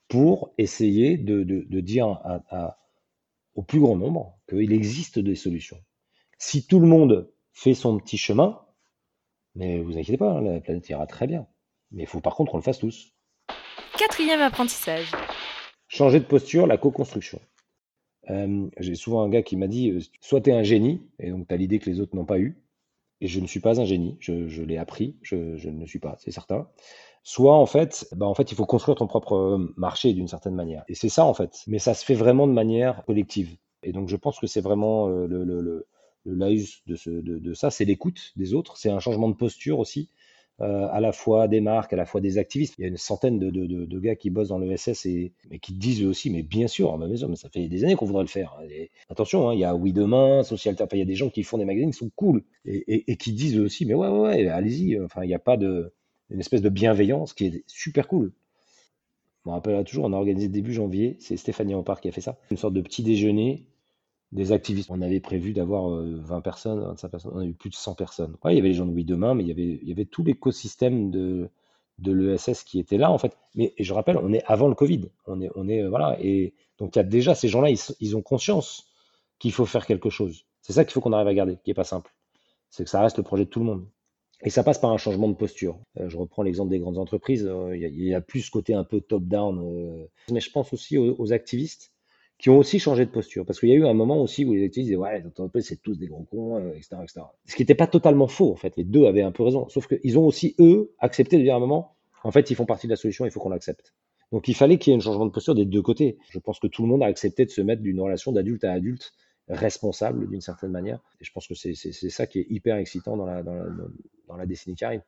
pour 0.08 0.54
essayer 0.58 1.18
de, 1.18 1.44
de- 1.44 1.66
de 1.70 1.80
dire 1.82 2.08
à- 2.08 2.42
à- 2.50 2.80
au 3.56 3.62
plus 3.62 3.80
grand 3.80 3.96
nombre 3.96 4.40
qu'il 4.50 4.72
existe 4.74 5.20
des 5.20 5.36
solutions. 5.36 5.80
Si 6.40 6.66
tout 6.66 6.80
le 6.80 6.88
monde 6.88 7.32
fait 7.54 7.74
son 7.76 7.98
petit 8.00 8.18
chemin, 8.18 8.60
mais 9.56 9.80
vous 9.80 9.98
inquiétez 9.98 10.18
pas, 10.18 10.32
hein, 10.32 10.42
la 10.42 10.60
planète 10.62 10.88
ira 10.90 11.06
très 11.06 11.28
bien. 11.28 11.46
Mais 11.92 12.04
il 12.04 12.08
faut 12.08 12.22
par 12.22 12.36
contre 12.36 12.52
qu'on 12.52 12.58
le 12.58 12.64
fasse 12.64 12.80
tous. 12.80 13.14
Quatrième 13.98 14.42
apprentissage. 14.42 15.12
Changer 15.88 16.20
de 16.20 16.26
posture, 16.26 16.66
la 16.68 16.78
co-construction. 16.78 17.40
J'ai 18.80 18.96
souvent 18.96 19.22
un 19.24 19.30
gars 19.30 19.42
qui 19.42 19.58
m'a 19.58 19.68
dit, 19.68 20.12
soit 20.22 20.42
tu 20.42 20.50
es 20.50 20.54
un 20.54 20.64
génie, 20.64 21.02
et 21.20 21.32
donc 21.32 21.48
tu 21.48 21.54
as 21.54 21.58
l'idée 21.58 21.80
que 21.80 21.90
les 21.90 22.00
autres 22.00 22.16
n'ont 22.16 22.26
pas 22.26 22.40
eu, 22.40 22.62
et 23.22 23.28
je 23.28 23.40
ne 23.40 23.48
suis 23.48 23.60
pas 23.60 23.82
un 23.82 23.86
génie, 23.86 24.18
je, 24.20 24.64
l'ai 24.64 24.78
appris, 24.78 25.18
je, 25.22 25.58
je 25.58 25.70
ne 25.70 25.86
suis 25.86 26.00
pas, 26.00 26.16
c'est 26.20 26.32
certain. 26.32 26.68
Soit 27.24 27.56
en 27.56 27.66
fait, 27.66 28.08
bah 28.16 28.26
en 28.26 28.34
fait, 28.34 28.52
il 28.52 28.56
faut 28.56 28.66
construire 28.66 28.98
ton 28.98 29.08
propre 29.08 29.72
marché 29.76 30.14
d'une 30.14 30.28
certaine 30.28 30.56
manière. 30.56 30.84
Et 30.88 30.96
c'est 30.96 31.10
ça 31.10 31.26
en 31.26 31.34
fait, 31.34 31.64
mais 31.68 31.80
ça 31.80 31.94
se 31.94 32.06
fait 32.06 32.14
vraiment 32.14 32.48
de 32.48 32.54
manière 32.54 33.04
collective. 33.06 33.58
Et 33.84 33.92
donc 33.92 34.08
je 34.08 34.16
pense 34.16 34.40
que 34.40 34.48
c'est 34.48 34.62
vraiment 34.62 35.08
le, 35.08 35.44
le, 35.44 35.88
laïus 36.26 36.84
de 36.86 37.54
ça, 37.54 37.72
c'est 37.72 37.86
l'écoute 37.86 38.32
des 38.36 38.54
autres, 38.54 38.78
c'est 38.78 38.90
un 38.90 39.00
changement 39.00 39.30
de 39.30 39.36
posture 39.36 39.80
aussi, 39.80 40.10
euh, 40.62 40.88
à 40.92 41.00
la 41.00 41.12
fois 41.12 41.48
des 41.48 41.62
marques, 41.62 41.94
à 41.94 41.96
la 41.96 42.06
fois 42.06 42.22
des 42.22 42.38
activistes. 42.38 42.76
Il 42.78 42.82
y 42.82 42.86
a 42.86 42.88
une 42.88 42.98
centaine 42.98 43.40
de, 43.40 44.00
gars 44.00 44.16
qui 44.16 44.30
bossent 44.30 44.50
dans 44.50 44.60
l'ESS 44.60 45.06
et 45.06 45.34
mais 45.50 45.60
qui 45.60 45.74
disent 45.74 46.04
eux 46.04 46.08
aussi, 46.08 46.30
mais 46.30 46.44
bien 46.44 46.68
sûr, 46.68 46.94
à 46.94 46.98
ma 46.98 47.08
maison, 47.08 47.28
mais 47.30 47.36
ça 47.36 47.50
fait 47.50 47.68
des 47.68 47.84
années 47.84 47.96
qu'on 47.96 48.06
voudrait 48.06 48.24
le 48.24 48.30
faire. 48.30 48.58
Et 48.70 48.92
attention, 49.10 49.50
hein, 49.50 49.54
il 49.54 49.60
y 49.60 49.66
a 49.66 49.76
Oui 49.76 49.94
Demain, 49.94 50.44
Social 50.44 50.76
enfin, 50.76 50.88
il 50.94 51.00
y 51.00 51.02
a 51.02 51.06
des 51.06 51.16
gens 51.16 51.30
qui 51.30 51.44
font 51.44 51.58
des 51.58 51.66
magazines 51.66 51.92
qui 51.92 51.98
sont 51.98 52.12
cool 52.16 52.44
et, 52.66 52.78
et, 52.94 53.12
et 53.12 53.16
qui 53.18 53.34
disent 53.34 53.58
eux 53.58 53.64
aussi, 53.64 53.86
mais 53.86 53.94
ouais, 53.94 54.10
ouais, 54.10 54.48
allez-y. 54.48 55.00
Enfin, 55.02 55.24
il 55.24 55.28
n'y 55.28 55.34
a 55.34 55.40
pas 55.40 55.58
de 55.58 55.94
une 56.30 56.40
espèce 56.40 56.62
de 56.62 56.70
bienveillance 56.70 57.34
qui 57.34 57.46
est 57.48 57.64
super 57.68 58.08
cool. 58.08 58.32
Je 59.44 59.50
me 59.50 59.54
rappelle 59.54 59.84
toujours, 59.84 60.06
on 60.06 60.14
a 60.14 60.18
organisé 60.18 60.48
début 60.48 60.74
janvier, 60.74 61.18
c'est 61.20 61.38
Stéphanie 61.38 61.74
Ampard 61.74 62.02
qui 62.02 62.10
a 62.10 62.12
fait 62.12 62.22
ça, 62.22 62.38
une 62.52 62.58
sorte 62.58 62.74
de 62.74 62.82
petit 62.82 63.04
déjeuner 63.04 63.66
des 64.32 64.52
activistes. 64.52 64.90
On 64.92 65.02
avait 65.02 65.20
prévu 65.20 65.54
d'avoir 65.54 65.92
euh, 65.92 66.18
20 66.22 66.42
personnes, 66.42 66.80
25 66.82 67.10
personnes, 67.10 67.32
on 67.36 67.40
a 67.40 67.46
eu 67.46 67.54
plus 67.54 67.70
de 67.70 67.76
100 67.76 67.96
personnes. 67.96 68.36
Il 68.46 68.56
y 68.56 68.60
avait 68.60 68.70
les 68.70 68.74
gens 68.74 68.86
de 68.86 68.92
Oui 68.92 69.06
Demain, 69.06 69.34
mais 69.34 69.44
il 69.44 69.48
y 69.50 69.52
avait, 69.52 69.80
il 69.82 69.88
y 69.88 69.92
avait 69.92 70.06
tout 70.06 70.24
l'écosystème 70.24 71.12
de, 71.12 71.50
de 72.00 72.12
l'ESS 72.12 72.64
qui 72.64 72.80
était 72.80 72.98
là, 72.98 73.12
en 73.12 73.18
fait. 73.18 73.38
Mais 73.56 73.74
je 73.80 73.94
rappelle, 73.94 74.18
on 74.18 74.32
est 74.34 74.44
avant 74.46 74.68
le 74.68 74.76
Covid. 74.76 75.10
On 75.28 75.42
est, 75.42 75.50
on 75.56 75.68
est, 75.68 75.82
euh, 75.84 75.90
voilà. 75.90 76.18
Et 76.22 76.54
donc, 76.78 76.96
il 76.96 77.00
y 77.00 77.02
a 77.02 77.04
déjà 77.06 77.36
ces 77.36 77.48
gens-là, 77.48 77.70
ils, 77.70 77.80
ils 78.00 78.16
ont 78.18 78.22
conscience 78.22 78.88
qu'il 79.40 79.52
faut 79.52 79.66
faire 79.66 79.86
quelque 79.86 80.10
chose. 80.10 80.46
C'est 80.62 80.74
ça 80.74 80.86
qu'il 80.86 80.94
faut 80.94 81.02
qu'on 81.02 81.14
arrive 81.14 81.28
à 81.28 81.34
garder, 81.34 81.58
qui 81.64 81.72
est 81.72 81.76
pas 81.76 81.84
simple. 81.84 82.14
C'est 82.70 82.84
que 82.84 82.90
ça 82.90 83.02
reste 83.02 83.18
le 83.18 83.24
projet 83.24 83.46
de 83.46 83.50
tout 83.50 83.60
le 83.60 83.66
monde. 83.66 83.88
Et 84.42 84.50
ça 84.50 84.64
passe 84.64 84.80
par 84.80 84.92
un 84.92 84.98
changement 84.98 85.28
de 85.28 85.34
posture. 85.36 85.80
Euh, 86.00 86.10
je 86.10 86.18
reprends 86.18 86.44
l'exemple 86.44 86.70
des 86.72 86.80
grandes 86.80 86.98
entreprises. 86.98 87.46
euh, 87.46 87.76
Il 87.76 88.04
y, 88.06 88.14
a- 88.14 88.22
plus 88.22 88.42
ce 88.42 88.52
côté 88.52 88.74
un 88.74 88.84
peu 88.86 89.02
top-down. 89.02 89.60
euh, 89.60 90.06
mais 90.32 90.40
je 90.40 90.52
pense 90.52 90.72
aussi 90.74 90.98
aux 90.98 91.34
activistes 91.34 91.92
qui 92.40 92.50
ont 92.50 92.58
aussi 92.58 92.80
changé 92.80 93.06
de 93.06 93.12
posture. 93.12 93.46
Parce 93.46 93.60
qu'il 93.60 93.70
y 93.70 93.74
a 93.74 93.76
eu 93.76 93.86
un 93.86 93.94
moment 93.94 94.20
aussi 94.22 94.46
où 94.46 94.54
les 94.54 94.64
activistes 94.64 94.88
disaient 94.88 94.96
Ouais, 94.96 95.20
les 95.20 95.28
entreprises, 95.28 95.68
c'est 95.68 95.82
tous 95.82 96.00
des 96.00 96.08
gros 96.08 96.24
cons, 96.24 96.58
euh, 96.58 96.70
etc., 96.70 96.96
etc. 97.04 97.22
Ce 97.46 97.56
qui 97.56 97.62
n'était 97.62 97.76
pas 97.76 97.86
totalement 97.86 98.28
faux, 98.28 98.52
en 98.52 98.56
fait. 98.56 98.76
Les 98.78 98.86
deux 98.86 99.06
avaient 99.06 99.22
un 99.22 99.32
peu 99.32 99.44
raison. 99.44 99.68
Sauf 99.70 99.88
qu'ils 99.88 100.18
ont 100.18 100.26
aussi, 100.26 100.56
eux, 100.60 100.94
accepté 101.00 101.38
de 101.38 101.44
dire 101.44 101.54
à 101.54 101.58
un 101.58 101.60
moment 101.60 101.96
En 102.24 102.32
fait, 102.32 102.50
ils 102.50 102.56
font 102.56 102.66
partie 102.66 102.88
de 102.88 102.94
la 102.94 102.98
solution, 102.98 103.26
il 103.26 103.32
faut 103.32 103.42
qu'on 103.42 103.50
l'accepte. 103.50 103.94
Donc 104.32 104.48
il 104.48 104.54
fallait 104.54 104.78
qu'il 104.78 104.92
y 104.92 104.94
ait 104.94 104.98
un 104.98 105.02
changement 105.02 105.26
de 105.26 105.32
posture 105.32 105.56
des 105.56 105.66
deux 105.66 105.82
côtés. 105.82 106.18
Je 106.30 106.40
pense 106.40 106.60
que 106.60 106.68
tout 106.68 106.84
le 106.84 106.88
monde 106.88 107.04
a 107.04 107.08
accepté 107.08 107.46
de 107.46 107.50
se 107.50 107.62
mettre 107.62 107.82
d'une 107.82 108.00
relation 108.00 108.32
d'adulte 108.32 108.64
à 108.64 108.74
adulte 108.74 109.14
responsable 109.48 110.30
d'une 110.30 110.42
certaine 110.42 110.70
manière. 110.70 111.00
Et 111.20 111.26
je 111.26 111.32
pense 111.32 111.48
que 111.48 111.56
c'est 111.56 111.74
ça 111.74 112.28
qui 112.28 112.40
est 112.40 112.46
hyper 112.50 112.76
excitant 112.78 113.18
dans 113.18 113.26
la, 113.26 113.42
dans 113.42 113.56
la, 113.56 113.66
dans 114.28 114.38
la 114.38 114.46
décennie 114.46 114.76
qui 114.76 114.86
arrive. 114.86 115.02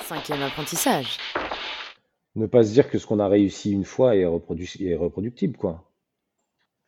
Cinquième 0.00 0.40
apprentissage. 0.40 1.18
Ne 2.34 2.46
pas 2.46 2.64
se 2.64 2.72
dire 2.72 2.88
que 2.88 2.98
ce 2.98 3.06
qu'on 3.06 3.18
a 3.18 3.28
réussi 3.28 3.72
une 3.72 3.84
fois 3.84 4.16
est, 4.16 4.22
est 4.22 4.96
reproductible, 4.96 5.56
quoi. 5.58 5.84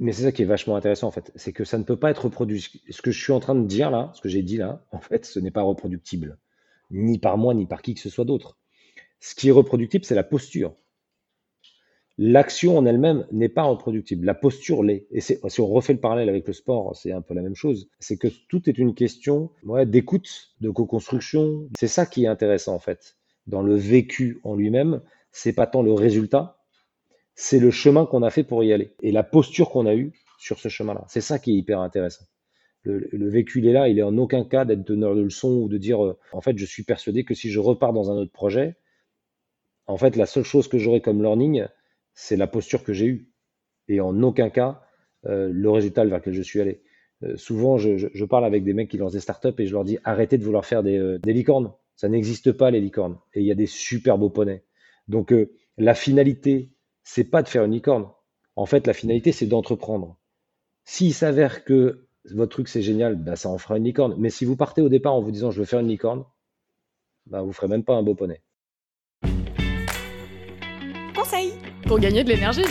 Mais 0.01 0.13
c'est 0.13 0.23
ça 0.23 0.33
qui 0.33 0.43
est 0.43 0.47
vachement 0.47 0.77
intéressant, 0.77 1.09
en 1.09 1.11
fait. 1.11 1.33
C'est 1.35 1.53
que 1.53 1.65
ça 1.65 1.79
ne 1.79 1.83
peut 1.83 1.97
pas 1.97 2.11
être 2.11 2.25
reproduit. 2.27 2.83
Ce 2.89 3.03
que 3.03 3.11
je 3.11 3.21
suis 3.21 3.33
en 3.33 3.41
train 3.41 3.55
de 3.55 3.67
dire 3.67 3.91
là, 3.91 4.13
ce 4.15 4.21
que 4.21 4.29
j'ai 4.29 4.43
dit 4.43 4.57
là, 4.57 4.85
en 4.93 5.01
fait, 5.01 5.25
ce 5.25 5.41
n'est 5.41 5.51
pas 5.51 5.63
reproductible. 5.63 6.39
Ni 6.91 7.19
par 7.19 7.37
moi, 7.37 7.53
ni 7.55 7.67
par 7.67 7.83
qui 7.83 7.95
que 7.95 8.01
ce 8.01 8.11
soit 8.11 8.25
d'autre. 8.25 8.57
Ce 9.21 9.35
qui 9.35 9.49
est 9.49 9.53
reproductible, 9.53 10.05
c'est 10.05 10.15
la 10.15 10.23
posture. 10.23 10.75
L'action 12.21 12.77
en 12.77 12.85
elle-même 12.85 13.27
n'est 13.31 13.49
pas 13.49 13.63
reproductible. 13.63 14.25
La 14.27 14.35
posture 14.35 14.83
l'est. 14.83 15.07
Et 15.13 15.21
si 15.21 15.61
on 15.61 15.67
refait 15.67 15.93
le 15.93 16.01
parallèle 16.01 16.29
avec 16.29 16.47
le 16.47 16.53
sport, 16.53 16.97
c'est 16.97 17.13
un 17.13 17.21
peu 17.21 17.35
la 17.35 17.43
même 17.43 17.55
chose. 17.55 17.89
C'est 18.01 18.17
que 18.17 18.27
tout 18.49 18.69
est 18.69 18.77
une 18.77 18.95
question 18.95 19.51
d'écoute, 19.87 20.53
de 20.61 20.71
co-construction. 20.71 21.69
C'est 21.79 21.87
ça 21.87 22.07
qui 22.07 22.25
est 22.25 22.29
intéressant 22.29 22.75
en 22.75 22.81
fait. 22.81 23.17
Dans 23.47 23.63
le 23.63 23.77
vécu 23.77 24.41
en 24.43 24.57
lui-même, 24.57 25.01
c'est 25.31 25.53
pas 25.53 25.69
tant 25.69 25.83
le 25.83 25.93
résultat, 25.93 26.58
c'est 27.41 27.61
le 27.61 27.71
chemin 27.71 28.05
qu'on 28.05 28.25
a 28.25 28.31
fait 28.31 28.43
pour 28.43 28.65
y 28.65 28.73
aller 28.73 28.97
et 29.01 29.13
la 29.13 29.23
posture 29.23 29.71
qu'on 29.71 29.87
a 29.87 29.95
eue 29.95 30.13
sur 30.39 30.59
ce 30.59 30.69
chemin-là. 30.69 31.05
C'est 31.07 31.21
ça 31.21 31.39
qui 31.39 31.53
est 31.53 31.55
hyper 31.55 31.79
intéressant. 31.79 32.25
Le, 32.83 33.29
vécu, 33.29 33.61
il 33.61 33.69
est 33.69 33.73
là, 33.73 33.89
il 33.89 33.97
est 33.99 34.03
en 34.03 34.17
aucun 34.19 34.45
cas 34.45 34.65
d'être 34.65 34.83
donneur 34.83 35.15
de 35.15 35.21
leçons 35.21 35.53
ou 35.53 35.69
de 35.69 35.79
dire, 35.79 36.05
euh, 36.05 36.19
en 36.33 36.41
fait, 36.41 36.59
je 36.59 36.65
suis 36.65 36.83
persuadé 36.83 37.23
que 37.23 37.35
si 37.35 37.51
je 37.51 37.61
repars 37.61 37.93
dans 37.93 38.11
un 38.11 38.17
autre 38.17 38.33
projet, 38.33 38.75
en 39.87 39.97
fait, 39.97 40.17
la 40.17 40.27
seule 40.27 40.43
chose 40.45 40.67
que 40.67 40.79
j'aurai 40.79 41.01
comme 41.01 41.23
learning, 41.23 41.67
c'est 42.13 42.37
la 42.37 42.49
posture 42.49 42.83
que 42.83 42.93
j'ai 42.93 43.07
eue. 43.07 43.31
Et 43.87 44.01
en 44.01 44.21
aucun 44.23 44.51
cas, 44.51 44.83
euh, 45.27 45.49
le 45.53 45.71
résultat 45.71 46.05
vers 46.07 46.19
lequel 46.19 46.35
je 46.35 46.43
suis 46.43 46.61
allé. 46.61 46.83
Euh, 47.23 47.37
souvent, 47.37 47.79
je, 47.79 48.25
parle 48.25 48.47
avec 48.47 48.65
des 48.65 48.73
mecs 48.73 48.89
qui 48.89 48.97
lancent 48.97 49.13
des 49.13 49.21
startups 49.21 49.55
et 49.59 49.67
je 49.67 49.73
leur 49.75 49.85
dis 49.85 49.99
arrêtez 50.03 50.39
de 50.39 50.45
vouloir 50.45 50.67
faire 50.67 50.83
des, 50.83 50.99
euh, 50.99 51.21
licornes. 51.25 51.73
Ça 51.95 52.09
n'existe 52.09 52.51
pas, 52.51 52.73
les 52.73 52.81
licornes. 52.81 53.17
Et 53.35 53.43
il 53.43 53.47
y 53.47 53.53
a 53.53 53.57
des 53.57 53.67
super 53.67 54.19
beaux 54.19 54.31
poneys. 54.31 54.65
Donc, 55.07 55.33
la 55.79 55.95
finalité, 55.95 56.71
c'est 57.11 57.25
pas 57.25 57.43
de 57.43 57.49
faire 57.49 57.65
une 57.65 57.73
licorne. 57.73 58.07
En 58.55 58.67
fait, 58.67 58.87
la 58.87 58.93
finalité, 58.93 59.33
c'est 59.33 59.47
d'entreprendre. 59.47 60.19
S'il 60.85 61.15
s'avère 61.15 61.65
que 61.65 62.07
votre 62.35 62.53
truc 62.53 62.69
c'est 62.69 62.83
génial, 62.83 63.17
bah, 63.17 63.35
ça 63.35 63.49
en 63.49 63.57
fera 63.57 63.79
une 63.79 63.85
licorne. 63.85 64.15
Mais 64.19 64.29
si 64.29 64.45
vous 64.45 64.57
partez 64.57 64.83
au 64.83 64.91
départ 64.91 65.15
en 65.15 65.23
vous 65.23 65.31
disant 65.31 65.51
je 65.51 65.61
veux 65.61 65.65
faire 65.65 65.81
une 65.81 65.89
licorne, 65.89 66.27
bah, 67.25 67.41
vous 67.41 67.53
ferez 67.53 67.69
même 67.69 67.83
pas 67.83 67.95
un 67.95 68.03
beau 68.03 68.15
poney. 68.15 68.43
pour 71.87 71.99
gagner 71.99 72.25
de 72.25 72.29
l'énergie. 72.29 72.65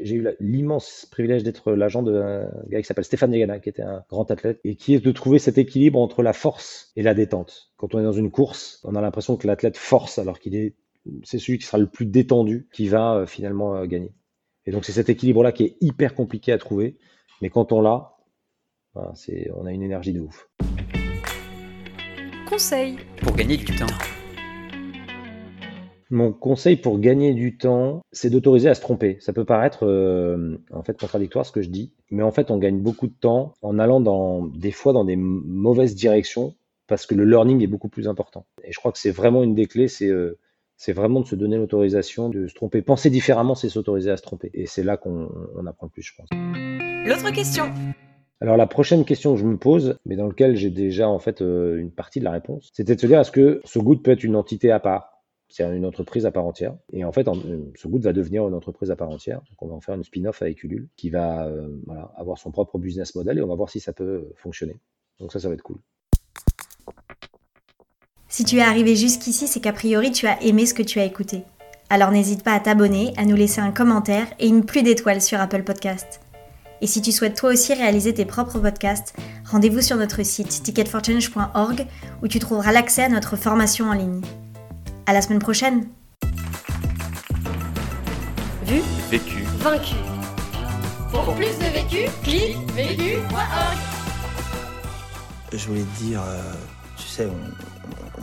J'ai 0.00 0.14
eu 0.14 0.28
l'immense 0.38 1.08
privilège 1.10 1.42
d'être 1.42 1.72
l'agent 1.72 2.02
d'un 2.02 2.48
gars 2.68 2.80
qui 2.80 2.86
s'appelle 2.86 3.04
Stéphane 3.04 3.32
Yagana, 3.32 3.58
qui 3.58 3.70
était 3.70 3.82
un 3.82 4.04
grand 4.08 4.30
athlète, 4.30 4.60
et 4.62 4.76
qui 4.76 4.94
est 4.94 5.04
de 5.04 5.10
trouver 5.10 5.40
cet 5.40 5.58
équilibre 5.58 5.98
entre 5.98 6.22
la 6.22 6.32
force 6.32 6.92
et 6.94 7.02
la 7.02 7.14
détente. 7.14 7.72
Quand 7.78 7.94
on 7.96 7.98
est 7.98 8.04
dans 8.04 8.12
une 8.12 8.30
course, 8.30 8.80
on 8.84 8.94
a 8.94 9.00
l'impression 9.00 9.36
que 9.36 9.48
l'athlète 9.48 9.76
force 9.76 10.18
alors 10.18 10.38
qu'il 10.38 10.54
est, 10.54 10.76
c'est 11.22 11.38
celui 11.38 11.58
qui 11.58 11.66
sera 11.66 11.78
le 11.78 11.86
plus 11.86 12.06
détendu 12.06 12.68
qui 12.72 12.88
va 12.88 13.14
euh, 13.14 13.26
finalement 13.26 13.76
euh, 13.76 13.86
gagner. 13.86 14.12
Et 14.66 14.72
donc 14.72 14.84
c'est 14.84 14.92
cet 14.92 15.08
équilibre-là 15.08 15.52
qui 15.52 15.64
est 15.64 15.76
hyper 15.80 16.14
compliqué 16.14 16.52
à 16.52 16.58
trouver, 16.58 16.96
mais 17.42 17.50
quand 17.50 17.72
on 17.72 17.80
l'a, 17.80 18.16
ben, 18.94 19.12
on 19.54 19.66
a 19.66 19.72
une 19.72 19.82
énergie 19.82 20.12
de 20.12 20.20
ouf. 20.20 20.48
Conseil 22.48 22.96
pour 23.18 23.34
gagner 23.34 23.56
du 23.56 23.64
temps. 23.64 23.86
Mon 26.10 26.32
conseil 26.32 26.76
pour 26.76 27.00
gagner 27.00 27.34
du 27.34 27.56
temps, 27.56 28.02
c'est 28.12 28.30
d'autoriser 28.30 28.68
à 28.68 28.74
se 28.74 28.80
tromper. 28.80 29.16
Ça 29.20 29.32
peut 29.32 29.44
paraître 29.44 29.84
euh, 29.84 30.58
en 30.70 30.82
fait 30.82 30.98
contradictoire 30.98 31.44
ce 31.44 31.52
que 31.52 31.60
je 31.60 31.70
dis, 31.70 31.92
mais 32.10 32.22
en 32.22 32.30
fait 32.30 32.50
on 32.50 32.58
gagne 32.58 32.80
beaucoup 32.80 33.08
de 33.08 33.14
temps 33.14 33.54
en 33.62 33.78
allant 33.78 34.00
dans 34.00 34.46
des 34.46 34.70
fois 34.70 34.92
dans 34.92 35.04
des 35.04 35.16
mauvaises 35.16 35.94
directions 35.94 36.54
parce 36.86 37.06
que 37.06 37.14
le 37.14 37.24
learning 37.24 37.62
est 37.62 37.66
beaucoup 37.66 37.88
plus 37.88 38.08
important. 38.08 38.46
Et 38.62 38.72
je 38.72 38.78
crois 38.78 38.92
que 38.92 38.98
c'est 38.98 39.10
vraiment 39.10 39.42
une 39.42 39.54
des 39.54 39.66
clés, 39.66 39.88
c'est 39.88 40.08
euh, 40.08 40.38
c'est 40.76 40.92
vraiment 40.92 41.20
de 41.20 41.26
se 41.26 41.34
donner 41.34 41.56
l'autorisation 41.56 42.28
de 42.28 42.46
se 42.46 42.54
tromper. 42.54 42.82
Penser 42.82 43.10
différemment, 43.10 43.54
c'est 43.54 43.68
s'autoriser 43.68 44.10
à 44.10 44.16
se 44.16 44.22
tromper. 44.22 44.50
Et 44.54 44.66
c'est 44.66 44.82
là 44.82 44.96
qu'on 44.96 45.28
apprend 45.66 45.86
le 45.86 45.90
plus, 45.90 46.02
je 46.02 46.12
pense. 46.16 46.28
L'autre 47.06 47.32
question. 47.32 47.64
Alors 48.40 48.56
la 48.56 48.66
prochaine 48.66 49.04
question 49.04 49.34
que 49.34 49.40
je 49.40 49.46
me 49.46 49.56
pose, 49.56 49.98
mais 50.04 50.16
dans 50.16 50.26
laquelle 50.26 50.56
j'ai 50.56 50.70
déjà 50.70 51.08
en 51.08 51.18
fait 51.18 51.40
euh, 51.40 51.78
une 51.78 51.90
partie 51.90 52.18
de 52.18 52.24
la 52.24 52.32
réponse, 52.32 52.70
c'était 52.74 52.94
de 52.94 53.00
se 53.00 53.06
dire 53.06 53.20
est-ce 53.20 53.30
que 53.30 53.60
ce 53.64 53.78
goût 53.78 53.96
peut 53.96 54.10
être 54.10 54.24
une 54.24 54.36
entité 54.36 54.70
à 54.70 54.80
part? 54.80 55.14
C'est 55.48 55.62
une 55.64 55.86
entreprise 55.86 56.26
à 56.26 56.32
part 56.32 56.44
entière. 56.44 56.74
Et 56.92 57.04
en 57.04 57.12
fait, 57.12 57.28
ce 57.76 57.86
Good 57.86 58.02
va 58.02 58.12
devenir 58.12 58.48
une 58.48 58.54
entreprise 58.54 58.90
à 58.90 58.96
part 58.96 59.10
entière. 59.10 59.38
Donc, 59.38 59.62
on 59.62 59.68
va 59.68 59.74
en 59.74 59.80
faire 59.80 59.94
une 59.94 60.02
spin-off 60.02 60.42
avec 60.42 60.64
Ulule 60.64 60.88
qui 60.96 61.10
va 61.10 61.46
euh, 61.46 61.68
avoir 62.16 62.38
son 62.38 62.50
propre 62.50 62.78
business 62.78 63.14
model 63.14 63.38
et 63.38 63.42
on 63.42 63.46
va 63.46 63.54
voir 63.54 63.70
si 63.70 63.78
ça 63.78 63.92
peut 63.92 64.32
fonctionner. 64.34 64.80
Donc, 65.20 65.32
ça, 65.32 65.38
ça 65.38 65.48
va 65.48 65.54
être 65.54 65.62
cool. 65.62 65.78
Si 68.36 68.42
tu 68.42 68.56
es 68.56 68.62
arrivé 68.62 68.96
jusqu'ici, 68.96 69.46
c'est 69.46 69.60
qu'a 69.60 69.72
priori, 69.72 70.10
tu 70.10 70.26
as 70.26 70.42
aimé 70.42 70.66
ce 70.66 70.74
que 70.74 70.82
tu 70.82 70.98
as 70.98 71.04
écouté. 71.04 71.44
Alors 71.88 72.10
n'hésite 72.10 72.42
pas 72.42 72.54
à 72.54 72.58
t'abonner, 72.58 73.14
à 73.16 73.24
nous 73.24 73.36
laisser 73.36 73.60
un 73.60 73.70
commentaire 73.70 74.26
et 74.40 74.48
une 74.48 74.64
pluie 74.64 74.82
d'étoiles 74.82 75.22
sur 75.22 75.40
Apple 75.40 75.62
Podcast. 75.62 76.20
Et 76.80 76.88
si 76.88 77.00
tu 77.00 77.12
souhaites 77.12 77.36
toi 77.36 77.50
aussi 77.52 77.74
réaliser 77.74 78.12
tes 78.12 78.24
propres 78.24 78.58
podcasts, 78.58 79.14
rendez-vous 79.48 79.82
sur 79.82 79.96
notre 79.96 80.24
site 80.24 80.64
ticketforchange.org 80.64 81.86
où 82.24 82.26
tu 82.26 82.40
trouveras 82.40 82.72
l'accès 82.72 83.04
à 83.04 83.08
notre 83.08 83.36
formation 83.36 83.88
en 83.88 83.92
ligne. 83.92 84.20
À 85.06 85.12
la 85.12 85.22
semaine 85.22 85.38
prochaine. 85.38 85.86
Vu 88.64 88.80
Vécu. 89.12 89.44
Vaincu. 89.58 89.94
Pour 91.12 91.36
plus 91.36 91.56
de 91.56 91.72
vécu, 91.72 92.10
clique 92.24 92.56
vécu.org. 92.72 93.78
Je 95.52 95.68
voulais 95.68 95.82
te 95.82 96.02
dire, 96.02 96.20
euh, 96.20 96.52
tu 96.96 97.06
sais, 97.06 97.26
on, 97.26 97.73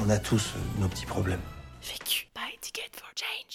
on 0.03 0.09
a 0.09 0.17
tous 0.17 0.53
nos 0.79 0.87
petits 0.87 1.05
problèmes. 1.05 1.41
Vécu. 1.81 2.27
Buy 2.35 2.57
ticket 2.61 2.89
for 2.93 3.09
change. 3.15 3.50